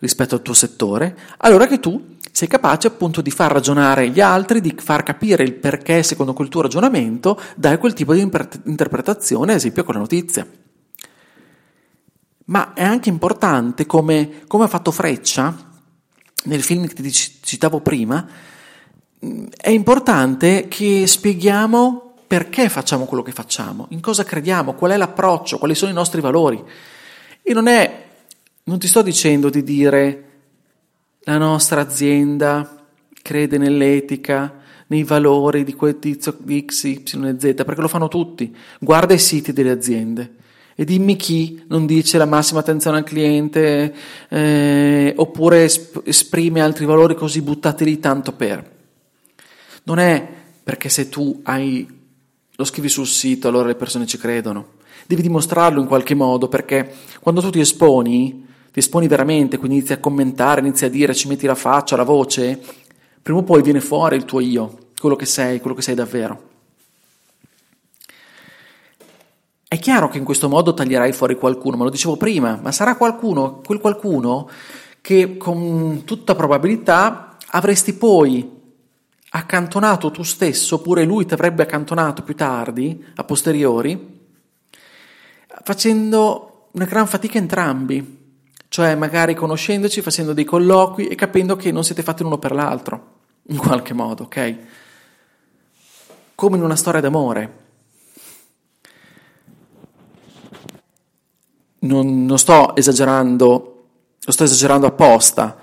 rispetto 0.00 0.34
al 0.34 0.42
tuo 0.42 0.54
settore, 0.54 1.16
allora 1.38 1.66
che 1.66 1.78
tu 1.78 2.16
sei 2.32 2.48
capace 2.48 2.86
appunto 2.86 3.20
di 3.20 3.30
far 3.30 3.52
ragionare 3.52 4.08
gli 4.08 4.20
altri, 4.20 4.60
di 4.60 4.74
far 4.76 5.02
capire 5.02 5.42
il 5.42 5.54
perché 5.54 6.02
secondo 6.02 6.32
quel 6.32 6.48
tuo 6.48 6.62
ragionamento 6.62 7.40
dai 7.56 7.78
quel 7.78 7.92
tipo 7.92 8.14
di 8.14 8.20
interpretazione, 8.20 9.52
ad 9.52 9.58
esempio 9.58 9.84
con 9.84 9.94
la 9.94 10.00
notizia. 10.00 10.46
Ma 12.46 12.72
è 12.72 12.82
anche 12.82 13.08
importante, 13.08 13.86
come, 13.86 14.42
come 14.46 14.64
ha 14.64 14.68
fatto 14.68 14.90
Freccia 14.90 15.54
nel 16.44 16.62
film 16.62 16.86
che 16.86 16.94
ti 16.94 17.10
citavo 17.12 17.80
prima, 17.80 18.26
è 19.56 19.68
importante 19.68 20.66
che 20.68 21.06
spieghiamo 21.06 22.14
perché 22.26 22.68
facciamo 22.68 23.04
quello 23.04 23.22
che 23.22 23.32
facciamo, 23.32 23.86
in 23.90 24.00
cosa 24.00 24.24
crediamo, 24.24 24.74
qual 24.74 24.92
è 24.92 24.96
l'approccio, 24.96 25.58
quali 25.58 25.74
sono 25.74 25.90
i 25.90 25.94
nostri 25.94 26.20
valori. 26.20 26.64
E 27.42 27.52
non 27.52 27.66
è 27.66 28.09
non 28.70 28.78
ti 28.78 28.86
sto 28.86 29.02
dicendo 29.02 29.50
di 29.50 29.64
dire 29.64 30.24
la 31.22 31.38
nostra 31.38 31.80
azienda 31.80 32.86
crede 33.20 33.58
nell'etica, 33.58 34.60
nei 34.86 35.02
valori 35.02 35.64
di 35.64 35.74
quel 35.74 35.98
tizio 35.98 36.36
di 36.38 36.64
X, 36.64 36.84
Y 36.84 37.02
e 37.04 37.36
Z, 37.36 37.64
perché 37.64 37.80
lo 37.80 37.88
fanno 37.88 38.06
tutti. 38.06 38.54
Guarda 38.78 39.12
i 39.12 39.18
siti 39.18 39.52
delle 39.52 39.70
aziende 39.70 40.36
e 40.76 40.84
dimmi 40.84 41.16
chi 41.16 41.64
non 41.66 41.84
dice 41.84 42.16
la 42.16 42.26
massima 42.26 42.60
attenzione 42.60 42.98
al 42.98 43.04
cliente 43.04 43.92
eh, 44.28 45.14
oppure 45.16 45.68
esprime 46.04 46.60
altri 46.60 46.84
valori 46.84 47.16
così 47.16 47.42
buttati 47.42 47.84
lì 47.84 47.98
tanto 47.98 48.34
per. 48.34 48.78
Non 49.82 49.98
è 49.98 50.28
perché 50.62 50.88
se 50.88 51.08
tu 51.08 51.40
hai, 51.42 51.88
lo 52.54 52.64
scrivi 52.64 52.88
sul 52.88 53.08
sito 53.08 53.48
allora 53.48 53.66
le 53.66 53.74
persone 53.74 54.06
ci 54.06 54.16
credono. 54.16 54.78
Devi 55.08 55.22
dimostrarlo 55.22 55.80
in 55.80 55.88
qualche 55.88 56.14
modo 56.14 56.46
perché 56.46 56.88
quando 57.18 57.40
tu 57.40 57.50
ti 57.50 57.58
esponi 57.58 58.46
ti 58.72 58.78
esponi 58.78 59.08
veramente, 59.08 59.58
quindi 59.58 59.78
inizi 59.78 59.92
a 59.92 59.98
commentare, 59.98 60.60
inizi 60.60 60.84
a 60.84 60.90
dire, 60.90 61.14
ci 61.14 61.28
metti 61.28 61.46
la 61.46 61.54
faccia, 61.54 61.96
la 61.96 62.04
voce, 62.04 62.60
prima 63.20 63.40
o 63.40 63.42
poi 63.42 63.62
viene 63.62 63.80
fuori 63.80 64.16
il 64.16 64.24
tuo 64.24 64.40
io, 64.40 64.90
quello 64.98 65.16
che 65.16 65.26
sei, 65.26 65.60
quello 65.60 65.74
che 65.74 65.82
sei 65.82 65.94
davvero. 65.94 66.48
È 69.66 69.78
chiaro 69.78 70.08
che 70.08 70.18
in 70.18 70.24
questo 70.24 70.48
modo 70.48 70.74
taglierai 70.74 71.12
fuori 71.12 71.36
qualcuno, 71.36 71.76
ma 71.76 71.84
lo 71.84 71.90
dicevo 71.90 72.16
prima, 72.16 72.58
ma 72.60 72.72
sarà 72.72 72.96
qualcuno, 72.96 73.60
quel 73.64 73.78
qualcuno 73.78 74.48
che 75.00 75.36
con 75.36 76.02
tutta 76.04 76.34
probabilità 76.34 77.36
avresti 77.50 77.92
poi 77.94 78.58
accantonato 79.30 80.10
tu 80.10 80.22
stesso, 80.22 80.76
oppure 80.76 81.04
lui 81.04 81.24
ti 81.24 81.34
avrebbe 81.34 81.62
accantonato 81.62 82.22
più 82.22 82.34
tardi, 82.34 83.04
a 83.14 83.24
posteriori, 83.24 84.18
facendo 85.62 86.68
una 86.72 86.84
gran 86.84 87.06
fatica 87.06 87.38
entrambi, 87.38 88.18
cioè 88.70 88.94
magari 88.94 89.34
conoscendoci, 89.34 90.00
facendo 90.00 90.32
dei 90.32 90.44
colloqui 90.44 91.08
e 91.08 91.16
capendo 91.16 91.56
che 91.56 91.72
non 91.72 91.82
siete 91.82 92.04
fatti 92.04 92.22
l'uno 92.22 92.38
per 92.38 92.52
l'altro, 92.52 93.06
in 93.48 93.56
qualche 93.56 93.92
modo, 93.94 94.22
ok? 94.22 94.56
Come 96.36 96.56
in 96.56 96.62
una 96.62 96.76
storia 96.76 97.00
d'amore. 97.00 97.58
Non, 101.80 102.24
non 102.24 102.38
sto 102.38 102.76
esagerando, 102.76 103.86
lo 104.22 104.32
sto 104.32 104.44
esagerando 104.44 104.86
apposta, 104.86 105.58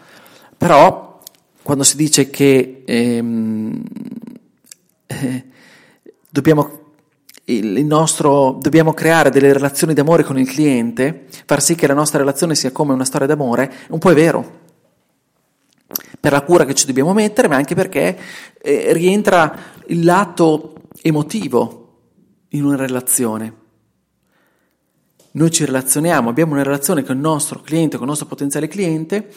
però 0.57 1.21
quando 1.63 1.85
si 1.85 1.95
dice 1.95 2.29
che 2.29 2.83
ehm, 2.85 3.83
eh, 5.05 5.45
dobbiamo 6.29 6.86
il 7.49 7.85
nostro, 7.85 8.57
dobbiamo 8.59 8.93
creare 8.93 9.29
delle 9.29 9.53
relazioni 9.53 9.93
d'amore 9.93 10.23
con 10.23 10.37
il 10.37 10.49
cliente, 10.49 11.27
far 11.45 11.61
sì 11.61 11.75
che 11.75 11.87
la 11.87 11.93
nostra 11.93 12.19
relazione 12.19 12.55
sia 12.55 12.71
come 12.71 12.93
una 12.93 13.05
storia 13.05 13.27
d'amore, 13.27 13.71
un 13.89 13.99
po' 13.99 14.11
è 14.11 14.13
vero. 14.13 14.65
per 16.19 16.31
la 16.31 16.41
cura 16.41 16.65
che 16.65 16.73
ci 16.73 16.85
dobbiamo 16.85 17.13
mettere, 17.13 17.47
ma 17.47 17.55
anche 17.55 17.75
perché 17.75 18.17
eh, 18.61 18.91
rientra 18.91 19.57
il 19.87 20.03
lato 20.03 20.73
emotivo 21.01 21.99
in 22.49 22.65
una 22.65 22.75
relazione. 22.75 23.65
Noi 25.31 25.51
ci 25.51 25.63
relazioniamo, 25.63 26.29
abbiamo 26.29 26.53
una 26.53 26.63
relazione 26.63 27.03
con 27.03 27.15
il 27.15 27.21
nostro 27.21 27.61
cliente, 27.61 27.95
con 27.95 28.03
il 28.03 28.09
nostro 28.09 28.27
potenziale 28.27 28.67
cliente 28.67 29.31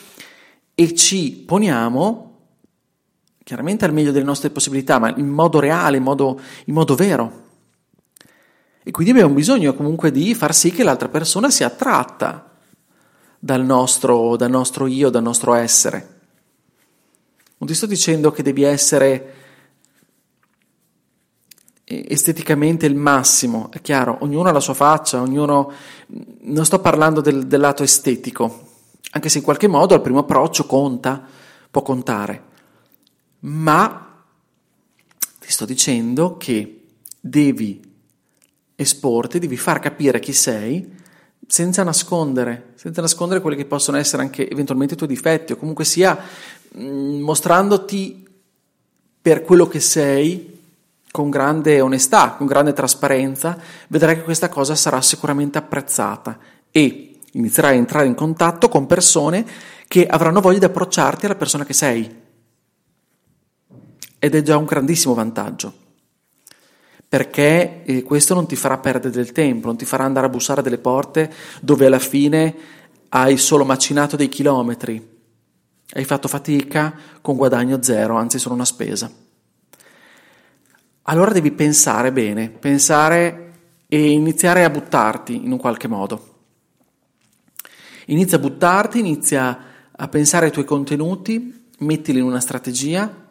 e 0.74 0.94
ci 0.94 1.44
poniamo 1.46 2.26
chiaramente 3.44 3.84
al 3.84 3.92
meglio 3.92 4.10
delle 4.10 4.24
nostre 4.24 4.50
possibilità, 4.50 4.98
ma 4.98 5.14
in 5.16 5.28
modo 5.28 5.60
reale, 5.60 5.98
in 5.98 6.02
modo, 6.02 6.40
in 6.64 6.74
modo 6.74 6.94
vero. 6.94 7.48
E 8.90 8.92
quindi 8.92 9.12
abbiamo 9.12 9.34
bisogno 9.34 9.72
comunque 9.72 10.10
di 10.10 10.34
far 10.34 10.52
sì 10.52 10.72
che 10.72 10.82
l'altra 10.82 11.06
persona 11.06 11.48
sia 11.48 11.68
attratta 11.68 12.50
dal 13.38 13.64
nostro, 13.64 14.34
dal 14.34 14.50
nostro 14.50 14.88
io, 14.88 15.10
dal 15.10 15.22
nostro 15.22 15.54
essere. 15.54 16.20
Non 17.58 17.68
ti 17.68 17.74
sto 17.76 17.86
dicendo 17.86 18.32
che 18.32 18.42
devi 18.42 18.64
essere 18.64 19.34
esteticamente 21.84 22.86
il 22.86 22.96
massimo, 22.96 23.70
è 23.70 23.80
chiaro, 23.80 24.18
ognuno 24.22 24.48
ha 24.48 24.52
la 24.52 24.58
sua 24.58 24.74
faccia, 24.74 25.20
ognuno... 25.20 25.72
Non 26.40 26.64
sto 26.64 26.80
parlando 26.80 27.20
del, 27.20 27.46
del 27.46 27.60
lato 27.60 27.84
estetico, 27.84 28.70
anche 29.12 29.28
se 29.28 29.38
in 29.38 29.44
qualche 29.44 29.68
modo 29.68 29.94
al 29.94 30.02
primo 30.02 30.18
approccio 30.18 30.66
conta, 30.66 31.24
può 31.70 31.82
contare, 31.82 32.42
ma 33.40 34.24
ti 35.38 35.48
sto 35.48 35.64
dicendo 35.64 36.36
che 36.36 36.86
devi 37.20 37.88
esporti, 38.80 39.38
devi 39.38 39.56
far 39.56 39.78
capire 39.78 40.20
chi 40.20 40.32
sei 40.32 40.98
senza 41.46 41.82
nascondere, 41.82 42.72
senza 42.76 43.00
nascondere 43.00 43.40
quelli 43.40 43.56
che 43.56 43.66
possono 43.66 43.96
essere 43.98 44.22
anche 44.22 44.48
eventualmente 44.48 44.94
i 44.94 44.96
tuoi 44.96 45.08
difetti 45.08 45.52
o 45.52 45.56
comunque 45.56 45.84
sia 45.84 46.18
mm, 46.78 47.20
mostrandoti 47.20 48.26
per 49.20 49.42
quello 49.42 49.66
che 49.66 49.80
sei 49.80 50.58
con 51.10 51.28
grande 51.28 51.80
onestà, 51.80 52.34
con 52.38 52.46
grande 52.46 52.72
trasparenza, 52.72 53.58
vedrai 53.88 54.14
che 54.14 54.22
questa 54.22 54.48
cosa 54.48 54.74
sarà 54.74 55.02
sicuramente 55.02 55.58
apprezzata 55.58 56.38
e 56.70 57.18
inizierai 57.32 57.74
a 57.74 57.78
entrare 57.78 58.06
in 58.06 58.14
contatto 58.14 58.68
con 58.68 58.86
persone 58.86 59.44
che 59.88 60.06
avranno 60.06 60.40
voglia 60.40 60.60
di 60.60 60.64
approcciarti 60.66 61.26
alla 61.26 61.34
persona 61.34 61.64
che 61.64 61.74
sei. 61.74 62.18
Ed 64.18 64.34
è 64.34 64.42
già 64.42 64.56
un 64.56 64.64
grandissimo 64.64 65.14
vantaggio 65.14 65.88
perché 67.10 67.82
eh, 67.82 68.04
questo 68.04 68.34
non 68.34 68.46
ti 68.46 68.54
farà 68.54 68.78
perdere 68.78 69.12
del 69.12 69.32
tempo, 69.32 69.66
non 69.66 69.76
ti 69.76 69.84
farà 69.84 70.04
andare 70.04 70.26
a 70.26 70.30
bussare 70.30 70.62
delle 70.62 70.78
porte 70.78 71.28
dove 71.60 71.86
alla 71.86 71.98
fine 71.98 72.54
hai 73.08 73.36
solo 73.36 73.64
macinato 73.64 74.14
dei 74.14 74.28
chilometri, 74.28 75.08
hai 75.94 76.04
fatto 76.04 76.28
fatica 76.28 76.94
con 77.20 77.34
guadagno 77.34 77.82
zero, 77.82 78.14
anzi 78.14 78.38
solo 78.38 78.54
una 78.54 78.64
spesa. 78.64 79.10
Allora 81.02 81.32
devi 81.32 81.50
pensare 81.50 82.12
bene, 82.12 82.48
pensare 82.48 83.54
e 83.88 84.10
iniziare 84.12 84.62
a 84.62 84.70
buttarti 84.70 85.34
in 85.34 85.50
un 85.50 85.58
qualche 85.58 85.88
modo. 85.88 86.42
Inizia 88.06 88.36
a 88.36 88.40
buttarti, 88.40 89.00
inizia 89.00 89.64
a 89.90 90.06
pensare 90.06 90.46
ai 90.46 90.52
tuoi 90.52 90.64
contenuti, 90.64 91.66
mettili 91.78 92.20
in 92.20 92.24
una 92.24 92.38
strategia 92.38 93.29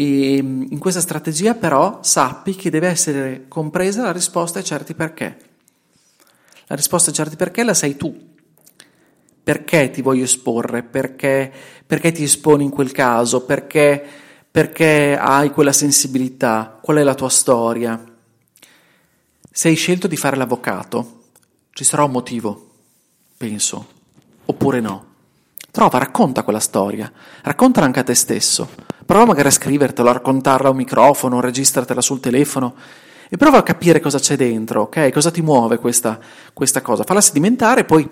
e 0.00 0.36
in 0.36 0.78
questa 0.78 1.02
strategia 1.02 1.52
però 1.52 1.98
sappi 2.02 2.56
che 2.56 2.70
deve 2.70 2.88
essere 2.88 3.44
compresa 3.48 4.00
la 4.00 4.12
risposta 4.12 4.58
ai 4.58 4.64
certi 4.64 4.94
perché. 4.94 5.36
La 6.68 6.74
risposta 6.74 7.10
ai 7.10 7.16
certi 7.16 7.36
perché 7.36 7.62
la 7.64 7.74
sai 7.74 7.98
tu. 7.98 8.28
Perché 9.42 9.90
ti 9.90 10.00
voglio 10.00 10.24
esporre? 10.24 10.84
Perché, 10.84 11.52
perché 11.84 12.12
ti 12.12 12.22
esponi 12.22 12.64
in 12.64 12.70
quel 12.70 12.92
caso? 12.92 13.44
Perché, 13.44 14.02
perché 14.50 15.18
hai 15.20 15.50
quella 15.50 15.72
sensibilità? 15.72 16.78
Qual 16.80 16.96
è 16.96 17.02
la 17.02 17.14
tua 17.14 17.28
storia? 17.28 18.02
Se 19.50 19.68
hai 19.68 19.74
scelto 19.74 20.06
di 20.06 20.16
fare 20.16 20.36
l'avvocato, 20.36 21.24
ci 21.72 21.84
sarà 21.84 22.04
un 22.04 22.12
motivo, 22.12 22.70
penso, 23.36 23.86
oppure 24.46 24.80
no. 24.80 25.08
Trova, 25.70 25.98
racconta 25.98 26.42
quella 26.42 26.58
storia, 26.58 27.10
raccontala 27.42 27.86
anche 27.86 28.00
a 28.00 28.02
te 28.02 28.14
stesso. 28.14 28.68
Prova 29.06 29.24
magari 29.24 29.48
a 29.48 29.52
scrivertela, 29.52 30.10
a 30.10 30.14
raccontarla 30.14 30.68
a 30.68 30.70
un 30.70 30.76
microfono, 30.76 31.40
registratela 31.40 32.00
sul 32.00 32.20
telefono 32.20 32.74
e 33.28 33.36
prova 33.36 33.58
a 33.58 33.62
capire 33.62 34.00
cosa 34.00 34.18
c'è 34.18 34.36
dentro, 34.36 34.82
ok? 34.82 35.10
Cosa 35.12 35.30
ti 35.30 35.40
muove 35.42 35.78
questa, 35.78 36.18
questa 36.52 36.82
cosa. 36.82 37.04
Falla 37.04 37.20
sedimentare 37.20 37.82
e 37.82 37.84
poi 37.84 38.08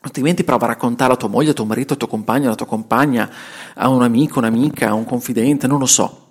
altrimenti 0.00 0.42
prova 0.42 0.64
a 0.64 0.68
raccontarla 0.68 1.14
a 1.14 1.16
tua 1.16 1.28
moglie, 1.28 1.50
a 1.50 1.54
tuo 1.54 1.64
marito, 1.64 1.94
a 1.94 1.96
tuo 1.96 2.08
compagno, 2.08 2.46
alla 2.46 2.56
tua 2.56 2.66
compagna, 2.66 3.30
a 3.74 3.88
un 3.88 4.02
amico, 4.02 4.40
un'amica, 4.40 4.88
a 4.88 4.94
un 4.94 5.04
confidente, 5.04 5.68
non 5.68 5.78
lo 5.78 5.86
so. 5.86 6.30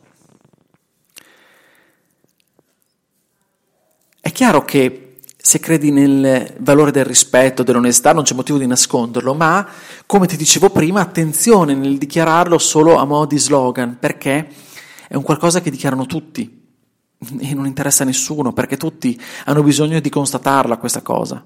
È 4.20 4.32
chiaro 4.32 4.66
che 4.66 5.05
se 5.46 5.60
credi 5.60 5.92
nel 5.92 6.56
valore 6.62 6.90
del 6.90 7.06
rispetto, 7.06 7.62
dell'onestà, 7.62 8.14
non 8.14 8.24
c'è 8.24 8.34
motivo 8.34 8.58
di 8.58 8.66
nasconderlo, 8.66 9.36
ma 9.36 9.64
come 10.08 10.26
ti 10.26 10.38
dicevo 10.38 10.72
prima, 10.72 11.02
attenzione 11.02 11.76
nel 11.76 12.00
dichiararlo 12.00 12.58
solo 12.58 12.96
a 12.96 13.06
mo' 13.06 13.28
di 13.28 13.38
slogan, 13.38 13.98
perché 14.00 14.48
è 15.08 15.14
un 15.16 15.22
qualcosa 15.22 15.62
che 15.62 15.70
dichiarano 15.70 16.08
tutti 16.08 16.64
e 17.42 17.54
non 17.54 17.68
interessa 17.68 18.02
a 18.02 18.08
nessuno, 18.08 18.54
perché 18.54 18.76
tutti 18.76 19.22
hanno 19.46 19.62
bisogno 19.62 20.00
di 20.00 20.10
constatarla 20.10 20.78
questa 20.78 21.04
cosa. 21.04 21.46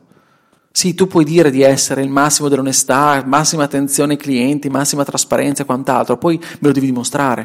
Sì, 0.71 0.93
tu 0.93 1.07
puoi 1.07 1.25
dire 1.25 1.51
di 1.51 1.61
essere 1.61 2.01
il 2.01 2.09
massimo 2.09 2.47
dell'onestà, 2.47 3.21
massima 3.25 3.65
attenzione 3.65 4.13
ai 4.13 4.17
clienti, 4.17 4.69
massima 4.69 5.03
trasparenza 5.03 5.63
e 5.63 5.65
quant'altro, 5.65 6.15
poi 6.15 6.37
me 6.37 6.67
lo 6.67 6.71
devi 6.71 6.85
dimostrare. 6.85 7.43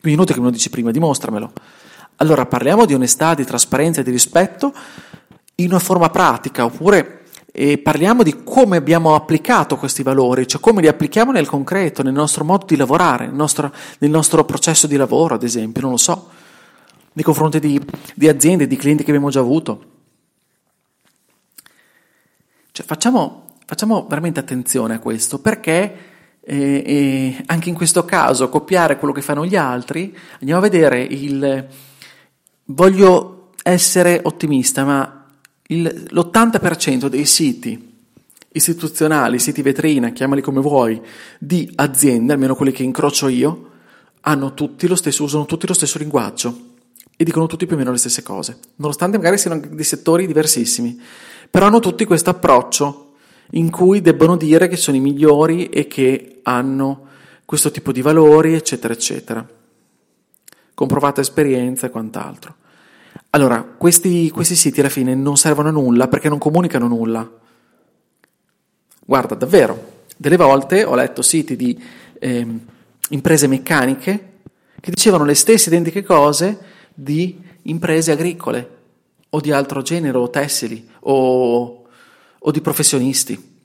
Quindi 0.00 0.12
inutile 0.12 0.34
che 0.34 0.40
me 0.40 0.46
lo 0.46 0.52
dici 0.52 0.70
prima, 0.70 0.92
dimostramelo. 0.92 1.52
Allora 2.18 2.46
parliamo 2.46 2.86
di 2.86 2.94
onestà, 2.94 3.34
di 3.34 3.44
trasparenza 3.44 4.00
e 4.00 4.04
di 4.04 4.10
rispetto 4.10 4.72
in 5.56 5.70
una 5.70 5.78
forma 5.78 6.10
pratica, 6.10 6.64
oppure 6.64 7.22
eh, 7.52 7.78
parliamo 7.78 8.22
di 8.22 8.42
come 8.44 8.76
abbiamo 8.76 9.14
applicato 9.14 9.76
questi 9.76 10.02
valori, 10.02 10.46
cioè 10.46 10.60
come 10.60 10.82
li 10.82 10.88
applichiamo 10.88 11.32
nel 11.32 11.46
concreto, 11.46 12.02
nel 12.02 12.12
nostro 12.12 12.44
modo 12.44 12.66
di 12.66 12.76
lavorare, 12.76 13.26
nel 13.26 13.34
nostro, 13.34 13.72
nel 13.98 14.10
nostro 14.10 14.44
processo 14.44 14.86
di 14.86 14.96
lavoro, 14.96 15.34
ad 15.34 15.42
esempio, 15.42 15.80
non 15.80 15.92
lo 15.92 15.96
so, 15.96 16.28
nei 17.14 17.24
confronti 17.24 17.58
di, 17.58 17.80
di 18.14 18.28
aziende, 18.28 18.66
di 18.66 18.76
clienti 18.76 19.02
che 19.02 19.10
abbiamo 19.10 19.30
già 19.30 19.40
avuto. 19.40 19.84
Cioè, 22.72 22.84
facciamo, 22.84 23.46
facciamo 23.64 24.06
veramente 24.06 24.40
attenzione 24.40 24.96
a 24.96 24.98
questo, 24.98 25.38
perché 25.38 25.96
eh, 26.40 26.82
eh, 26.86 27.42
anche 27.46 27.70
in 27.70 27.74
questo 27.74 28.04
caso 28.04 28.50
copiare 28.50 28.98
quello 28.98 29.14
che 29.14 29.22
fanno 29.22 29.46
gli 29.46 29.56
altri, 29.56 30.14
andiamo 30.40 30.60
a 30.60 30.68
vedere 30.68 31.00
il... 31.02 31.66
Voglio 32.66 33.52
essere 33.62 34.20
ottimista, 34.22 34.84
ma 34.84 35.25
il, 35.68 36.06
l'80% 36.10 37.06
dei 37.06 37.24
siti 37.24 37.94
istituzionali, 38.52 39.38
siti 39.38 39.62
vetrina, 39.62 40.10
chiamali 40.10 40.40
come 40.40 40.60
vuoi, 40.60 41.00
di 41.38 41.70
aziende, 41.74 42.32
almeno 42.32 42.54
quelli 42.54 42.72
che 42.72 42.82
incrocio 42.82 43.28
io, 43.28 43.70
tutti 44.54 44.86
stesso, 44.96 45.24
usano 45.24 45.44
tutti 45.44 45.66
lo 45.66 45.74
stesso 45.74 45.98
linguaggio 45.98 46.74
e 47.16 47.24
dicono 47.24 47.46
tutti 47.46 47.66
più 47.66 47.76
o 47.76 47.78
meno 47.78 47.92
le 47.92 47.98
stesse 47.98 48.22
cose, 48.22 48.58
nonostante 48.76 49.16
magari 49.16 49.38
siano 49.38 49.60
di 49.60 49.84
settori 49.84 50.26
diversissimi, 50.26 51.00
però 51.50 51.66
hanno 51.66 51.80
tutti 51.80 52.04
questo 52.04 52.30
approccio 52.30 53.12
in 53.50 53.70
cui 53.70 54.00
debbono 54.00 54.36
dire 54.36 54.68
che 54.68 54.76
sono 54.76 54.96
i 54.96 55.00
migliori 55.00 55.68
e 55.68 55.86
che 55.86 56.40
hanno 56.42 57.06
questo 57.44 57.70
tipo 57.70 57.92
di 57.92 58.02
valori, 58.02 58.54
eccetera, 58.54 58.92
eccetera. 58.92 59.46
Comprovata 60.74 61.20
esperienza 61.20 61.86
e 61.86 61.90
quant'altro. 61.90 62.56
Allora, 63.36 63.62
questi, 63.62 64.30
questi 64.30 64.56
siti 64.56 64.80
alla 64.80 64.88
fine 64.88 65.14
non 65.14 65.36
servono 65.36 65.68
a 65.68 65.70
nulla 65.70 66.08
perché 66.08 66.30
non 66.30 66.38
comunicano 66.38 66.88
nulla. 66.88 67.30
Guarda, 69.04 69.34
davvero, 69.34 70.04
delle 70.16 70.38
volte 70.38 70.84
ho 70.84 70.94
letto 70.94 71.20
siti 71.20 71.54
di 71.54 71.78
eh, 72.18 72.46
imprese 73.10 73.46
meccaniche 73.46 74.38
che 74.80 74.90
dicevano 74.90 75.26
le 75.26 75.34
stesse 75.34 75.68
identiche 75.68 76.02
cose 76.02 76.58
di 76.94 77.38
imprese 77.64 78.12
agricole 78.12 78.70
o 79.28 79.40
di 79.40 79.52
altro 79.52 79.82
genere, 79.82 80.16
o 80.16 80.30
tessili, 80.30 80.88
o, 81.00 81.86
o 82.38 82.50
di 82.50 82.60
professionisti. 82.62 83.58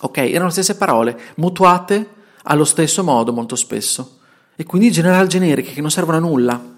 Ok, 0.00 0.16
erano 0.16 0.46
le 0.46 0.50
stesse 0.50 0.74
parole, 0.74 1.16
mutuate 1.36 2.08
allo 2.42 2.64
stesso 2.64 3.04
modo 3.04 3.32
molto 3.32 3.54
spesso, 3.54 4.18
e 4.56 4.64
quindi 4.64 4.90
general 4.90 5.28
generiche 5.28 5.70
che 5.70 5.80
non 5.80 5.92
servono 5.92 6.16
a 6.16 6.20
nulla. 6.20 6.72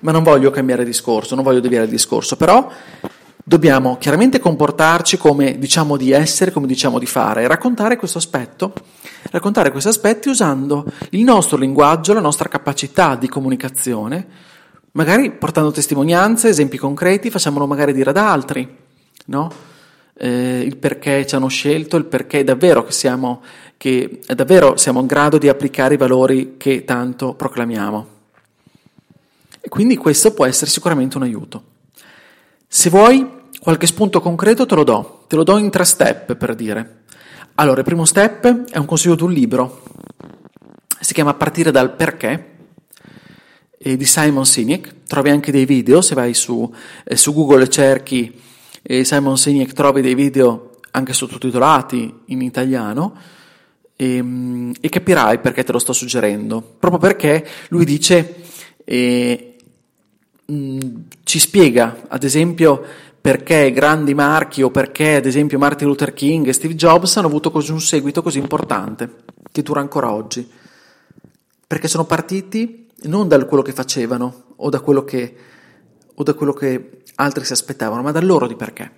Ma 0.00 0.12
non 0.12 0.22
voglio 0.22 0.50
cambiare 0.50 0.84
discorso, 0.84 1.34
non 1.34 1.44
voglio 1.44 1.60
deviare 1.60 1.84
il 1.84 1.90
discorso, 1.90 2.36
però 2.36 2.70
dobbiamo 3.42 3.96
chiaramente 3.98 4.38
comportarci 4.38 5.18
come 5.18 5.58
diciamo 5.58 5.96
di 5.96 6.12
essere, 6.12 6.52
come 6.52 6.66
diciamo 6.66 6.98
di 6.98 7.06
fare, 7.06 7.42
e 7.42 7.48
raccontare 7.48 7.96
questo 7.96 8.18
aspetto, 8.18 8.72
raccontare 9.30 9.70
questi 9.70 9.88
aspetti 9.88 10.28
usando 10.28 10.84
il 11.10 11.22
nostro 11.22 11.56
linguaggio, 11.56 12.12
la 12.12 12.20
nostra 12.20 12.48
capacità 12.48 13.16
di 13.16 13.28
comunicazione, 13.28 14.26
magari 14.92 15.30
portando 15.32 15.70
testimonianze, 15.70 16.48
esempi 16.48 16.78
concreti, 16.78 17.30
facciamolo 17.30 17.66
magari 17.66 17.92
dire 17.92 18.10
ad 18.10 18.16
altri, 18.16 18.76
no? 19.26 19.50
eh, 20.16 20.60
il 20.60 20.76
perché 20.76 21.26
ci 21.26 21.34
hanno 21.34 21.48
scelto, 21.48 21.96
il 21.96 22.04
perché 22.04 22.44
davvero 22.44 22.84
che 22.84 22.92
siamo, 22.92 23.42
che 23.76 24.20
davvero 24.34 24.76
siamo 24.76 25.00
in 25.00 25.06
grado 25.06 25.38
di 25.38 25.48
applicare 25.48 25.94
i 25.94 25.96
valori 25.98 26.54
che 26.58 26.84
tanto 26.84 27.34
proclamiamo. 27.34 28.18
E 29.60 29.68
quindi 29.68 29.96
questo 29.96 30.32
può 30.32 30.46
essere 30.46 30.70
sicuramente 30.70 31.16
un 31.16 31.22
aiuto. 31.22 31.64
Se 32.66 32.88
vuoi 32.90 33.38
qualche 33.60 33.86
spunto 33.86 34.20
concreto 34.20 34.64
te 34.66 34.74
lo 34.74 34.84
do, 34.84 35.24
te 35.28 35.36
lo 35.36 35.44
do 35.44 35.58
in 35.58 35.70
tre 35.70 35.84
step 35.84 36.34
per 36.36 36.54
dire. 36.54 37.02
Allora, 37.56 37.80
il 37.80 37.84
primo 37.84 38.04
step 38.04 38.70
è 38.70 38.78
un 38.78 38.86
consiglio 38.86 39.16
di 39.16 39.22
un 39.22 39.32
libro, 39.32 39.82
si 41.00 41.12
chiama 41.12 41.34
Partire 41.34 41.70
dal 41.70 41.94
perché 41.94 42.56
di 43.82 44.04
Simon 44.04 44.44
Sinek, 44.44 45.04
trovi 45.06 45.30
anche 45.30 45.50
dei 45.50 45.64
video, 45.64 46.02
se 46.02 46.14
vai 46.14 46.34
su, 46.34 46.70
eh, 47.04 47.16
su 47.16 47.32
Google 47.32 47.64
e 47.64 47.68
cerchi 47.68 48.40
eh, 48.82 49.04
Simon 49.04 49.38
Sinek 49.38 49.72
trovi 49.72 50.02
dei 50.02 50.14
video 50.14 50.76
anche 50.90 51.12
sottotitolati 51.12 52.20
in 52.26 52.42
italiano 52.42 53.16
e, 53.96 54.16
ehm, 54.16 54.72
e, 54.80 54.88
capirai 54.88 55.38
perché 55.38 55.64
te 55.64 55.72
lo 55.72 55.78
sto 55.78 55.92
suggerendo, 55.92 56.60
proprio 56.78 57.00
perché 57.00 57.46
lui 57.68 57.84
dice, 57.84 58.42
eh, 58.84 59.49
ci 61.22 61.38
spiega 61.38 62.06
ad 62.08 62.24
esempio 62.24 62.82
perché 63.20 63.70
grandi 63.70 64.14
marchi 64.14 64.62
o 64.62 64.70
perché 64.70 65.16
ad 65.16 65.26
esempio 65.26 65.58
Martin 65.58 65.86
Luther 65.86 66.14
King 66.14 66.46
e 66.46 66.52
Steve 66.52 66.74
Jobs 66.74 67.16
hanno 67.16 67.26
avuto 67.26 67.50
così 67.50 67.70
un 67.70 67.80
seguito 67.80 68.22
così 68.22 68.38
importante 68.38 69.16
che 69.52 69.62
dura 69.62 69.80
ancora 69.80 70.12
oggi, 70.12 70.48
perché 71.66 71.88
sono 71.88 72.04
partiti 72.04 72.88
non 73.02 73.28
da 73.28 73.44
quello 73.44 73.62
che 73.62 73.72
facevano 73.72 74.54
o 74.56 74.68
da 74.68 74.80
quello 74.80 75.04
che, 75.04 75.36
o 76.14 76.22
da 76.22 76.34
quello 76.34 76.52
che 76.52 77.02
altri 77.16 77.44
si 77.44 77.52
aspettavano, 77.52 78.02
ma 78.02 78.12
da 78.12 78.20
loro 78.20 78.46
di 78.46 78.56
perché. 78.56 78.90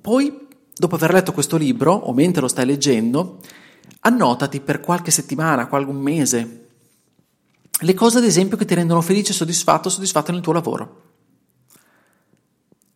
Poi, 0.00 0.46
dopo 0.76 0.94
aver 0.94 1.12
letto 1.12 1.32
questo 1.32 1.56
libro, 1.56 1.92
o 1.92 2.12
mentre 2.12 2.40
lo 2.40 2.48
stai 2.48 2.66
leggendo, 2.66 3.40
annotati 4.00 4.60
per 4.60 4.80
qualche 4.80 5.10
settimana, 5.10 5.66
qualche 5.66 5.92
mese, 5.92 6.65
le 7.80 7.94
cose 7.94 8.18
ad 8.18 8.24
esempio 8.24 8.56
che 8.56 8.64
ti 8.64 8.74
rendono 8.74 9.00
felice, 9.00 9.32
soddisfatto, 9.32 9.88
soddisfatto 9.88 10.32
nel 10.32 10.40
tuo 10.40 10.52
lavoro. 10.52 11.02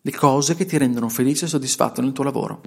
Le 0.01 0.13
cose 0.13 0.55
che 0.55 0.65
ti 0.65 0.79
rendono 0.79 1.09
felice 1.09 1.45
e 1.45 1.49
soddisfatto 1.49 2.01
nel 2.01 2.13
tuo 2.13 2.25
lavoro. 2.25 2.63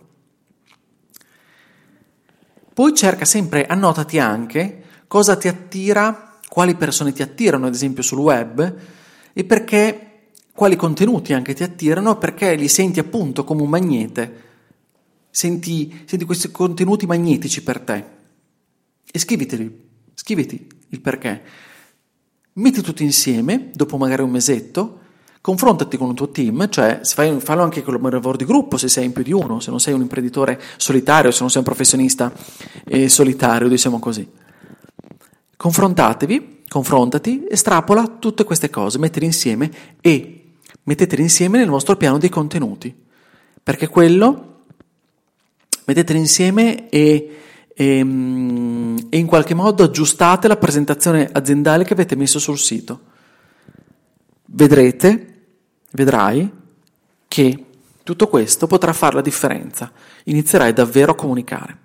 Poi 2.73 2.93
cerca 2.93 3.25
sempre, 3.25 3.65
annotati 3.65 4.19
anche 4.19 4.83
cosa 5.07 5.35
ti 5.35 5.47
attira, 5.47 6.39
quali 6.47 6.75
persone 6.75 7.13
ti 7.13 7.21
attirano, 7.21 7.67
ad 7.67 7.73
esempio 7.73 8.01
sul 8.01 8.17
web, 8.17 8.75
e 9.31 9.43
perché, 9.43 10.29
quali 10.51 10.75
contenuti 10.75 11.33
anche 11.33 11.53
ti 11.53 11.61
attirano, 11.61 12.17
perché 12.17 12.55
li 12.55 12.67
senti 12.67 12.99
appunto 12.99 13.43
come 13.43 13.61
un 13.61 13.69
magnete. 13.69 14.41
Senti, 15.29 16.03
senti 16.05 16.25
questi 16.25 16.49
contenuti 16.51 17.05
magnetici 17.05 17.61
per 17.61 17.79
te. 17.79 18.05
E 19.11 19.19
scriviteli, 19.19 19.89
scriviti 20.15 20.67
il 20.89 21.01
perché. 21.01 21.43
Metti 22.55 22.81
tutti 22.81 23.03
insieme, 23.03 23.71
dopo 23.73 23.97
magari 23.97 24.21
un 24.21 24.29
mesetto, 24.29 24.99
confrontati 25.41 25.97
con 25.97 26.09
il 26.09 26.15
tuo 26.15 26.29
team, 26.29 26.69
cioè 26.69 27.01
fai, 27.03 27.39
fallo 27.39 27.63
anche 27.63 27.81
con 27.81 27.95
il 27.95 28.01
lavoro 28.01 28.37
di 28.37 28.45
gruppo 28.45 28.77
se 28.77 28.87
sei 28.87 29.05
in 29.05 29.11
più 29.11 29.23
di 29.23 29.31
uno, 29.31 29.59
se 29.59 29.71
non 29.71 29.79
sei 29.79 29.93
un 29.93 30.01
imprenditore 30.01 30.61
solitario, 30.77 31.31
se 31.31 31.39
non 31.41 31.49
sei 31.49 31.59
un 31.59 31.65
professionista 31.65 32.31
eh, 32.85 33.09
solitario, 33.09 33.67
diciamo 33.67 33.97
così. 33.99 34.29
Confrontatevi, 35.57 36.61
confrontati, 36.69 37.45
estrapola 37.49 38.17
tutte 38.19 38.43
queste 38.43 38.69
cose, 38.69 38.99
mettele 38.99 39.25
insieme 39.25 39.71
e 39.99 40.53
mettetele 40.83 41.23
insieme 41.23 41.57
nel 41.57 41.69
vostro 41.69 41.95
piano 41.95 42.19
dei 42.19 42.29
contenuti. 42.29 42.95
Perché 43.63 43.87
quello 43.87 44.61
mettetele 45.85 46.19
insieme 46.19 46.89
e, 46.89 47.37
e, 47.73 47.99
e 49.09 49.17
in 49.17 49.25
qualche 49.25 49.53
modo 49.53 49.83
aggiustate 49.83 50.47
la 50.47 50.57
presentazione 50.57 51.29
aziendale 51.31 51.83
che 51.83 51.93
avete 51.93 52.15
messo 52.15 52.39
sul 52.39 52.57
sito. 52.57 53.11
Vedrete, 54.45 55.45
vedrai 55.91 56.51
che 57.27 57.65
tutto 58.03 58.27
questo 58.27 58.67
potrà 58.67 58.93
fare 58.93 59.15
la 59.15 59.21
differenza. 59.21 59.91
Inizierai 60.25 60.73
davvero 60.73 61.13
a 61.13 61.15
comunicare. 61.15 61.77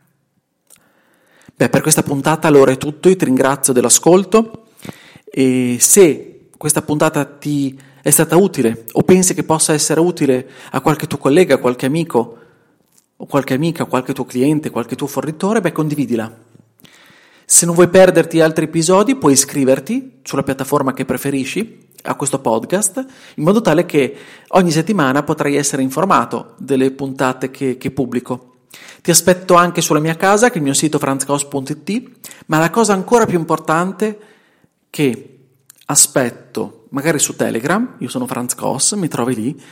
Beh, 1.54 1.68
per 1.70 1.80
questa 1.80 2.02
puntata 2.02 2.46
allora 2.46 2.70
è 2.70 2.76
tutto, 2.76 3.08
io 3.08 3.16
ti 3.16 3.24
ringrazio 3.24 3.72
dell'ascolto 3.72 4.66
e 5.24 5.76
se 5.80 6.50
questa 6.56 6.82
puntata 6.82 7.24
ti 7.24 7.78
è 8.00 8.10
stata 8.10 8.36
utile 8.36 8.84
o 8.92 9.02
pensi 9.02 9.34
che 9.34 9.42
possa 9.42 9.72
essere 9.72 10.00
utile 10.00 10.48
a 10.70 10.80
qualche 10.80 11.06
tuo 11.06 11.18
collega, 11.18 11.54
a 11.54 11.58
qualche 11.58 11.86
amico 11.86 12.37
o 13.20 13.26
qualche 13.26 13.54
amica, 13.54 13.84
qualche 13.84 14.12
tuo 14.12 14.24
cliente, 14.24 14.70
qualche 14.70 14.96
tuo 14.96 15.06
fornitore, 15.06 15.60
beh 15.60 15.72
condividila. 15.72 16.36
Se 17.44 17.66
non 17.66 17.74
vuoi 17.74 17.88
perderti 17.88 18.40
altri 18.40 18.66
episodi 18.66 19.16
puoi 19.16 19.32
iscriverti 19.32 20.20
sulla 20.22 20.42
piattaforma 20.42 20.92
che 20.92 21.04
preferisci 21.04 21.86
a 22.02 22.14
questo 22.14 22.40
podcast 22.40 23.04
in 23.34 23.44
modo 23.44 23.60
tale 23.60 23.86
che 23.86 24.16
ogni 24.48 24.70
settimana 24.70 25.22
potrai 25.22 25.56
essere 25.56 25.82
informato 25.82 26.54
delle 26.58 26.90
puntate 26.90 27.50
che, 27.50 27.76
che 27.76 27.90
pubblico. 27.90 28.54
Ti 29.00 29.10
aspetto 29.10 29.54
anche 29.54 29.80
sulla 29.80 29.98
mia 29.98 30.14
casa, 30.14 30.48
che 30.48 30.54
è 30.54 30.56
il 30.58 30.64
mio 30.64 30.74
sito 30.74 30.98
franzcos.it, 30.98 32.10
ma 32.46 32.58
la 32.58 32.70
cosa 32.70 32.92
ancora 32.92 33.26
più 33.26 33.38
importante 33.38 34.18
che 34.90 35.38
aspetto, 35.86 36.86
magari 36.90 37.18
su 37.18 37.34
Telegram, 37.34 37.94
io 37.98 38.08
sono 38.08 38.26
Franz 38.26 38.54
Cos, 38.54 38.92
mi 38.92 39.08
trovi 39.08 39.34
lì, 39.34 39.62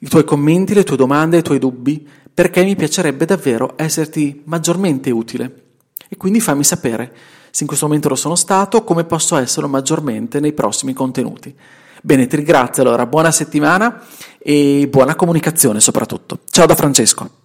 i 0.00 0.08
tuoi 0.08 0.24
commenti, 0.24 0.74
le 0.74 0.84
tue 0.84 0.96
domande, 0.96 1.38
i 1.38 1.42
tuoi 1.42 1.58
dubbi, 1.58 2.06
perché 2.34 2.64
mi 2.64 2.76
piacerebbe 2.76 3.24
davvero 3.24 3.74
esserti 3.76 4.42
maggiormente 4.44 5.10
utile. 5.10 5.64
E 6.08 6.16
quindi 6.16 6.40
fammi 6.40 6.64
sapere 6.64 7.14
se 7.50 7.62
in 7.62 7.66
questo 7.66 7.86
momento 7.86 8.08
lo 8.08 8.14
sono 8.14 8.34
stato, 8.34 8.82
come 8.84 9.04
posso 9.04 9.36
esserlo 9.36 9.68
maggiormente 9.68 10.40
nei 10.40 10.52
prossimi 10.52 10.94
contenuti. 10.94 11.54
Bene, 12.00 12.26
ti 12.26 12.36
ringrazio 12.36 12.82
allora, 12.82 13.06
buona 13.06 13.30
settimana 13.30 14.02
e 14.38 14.88
buona 14.90 15.14
comunicazione 15.14 15.78
soprattutto. 15.78 16.40
Ciao 16.50 16.66
da 16.66 16.74
Francesco. 16.74 17.41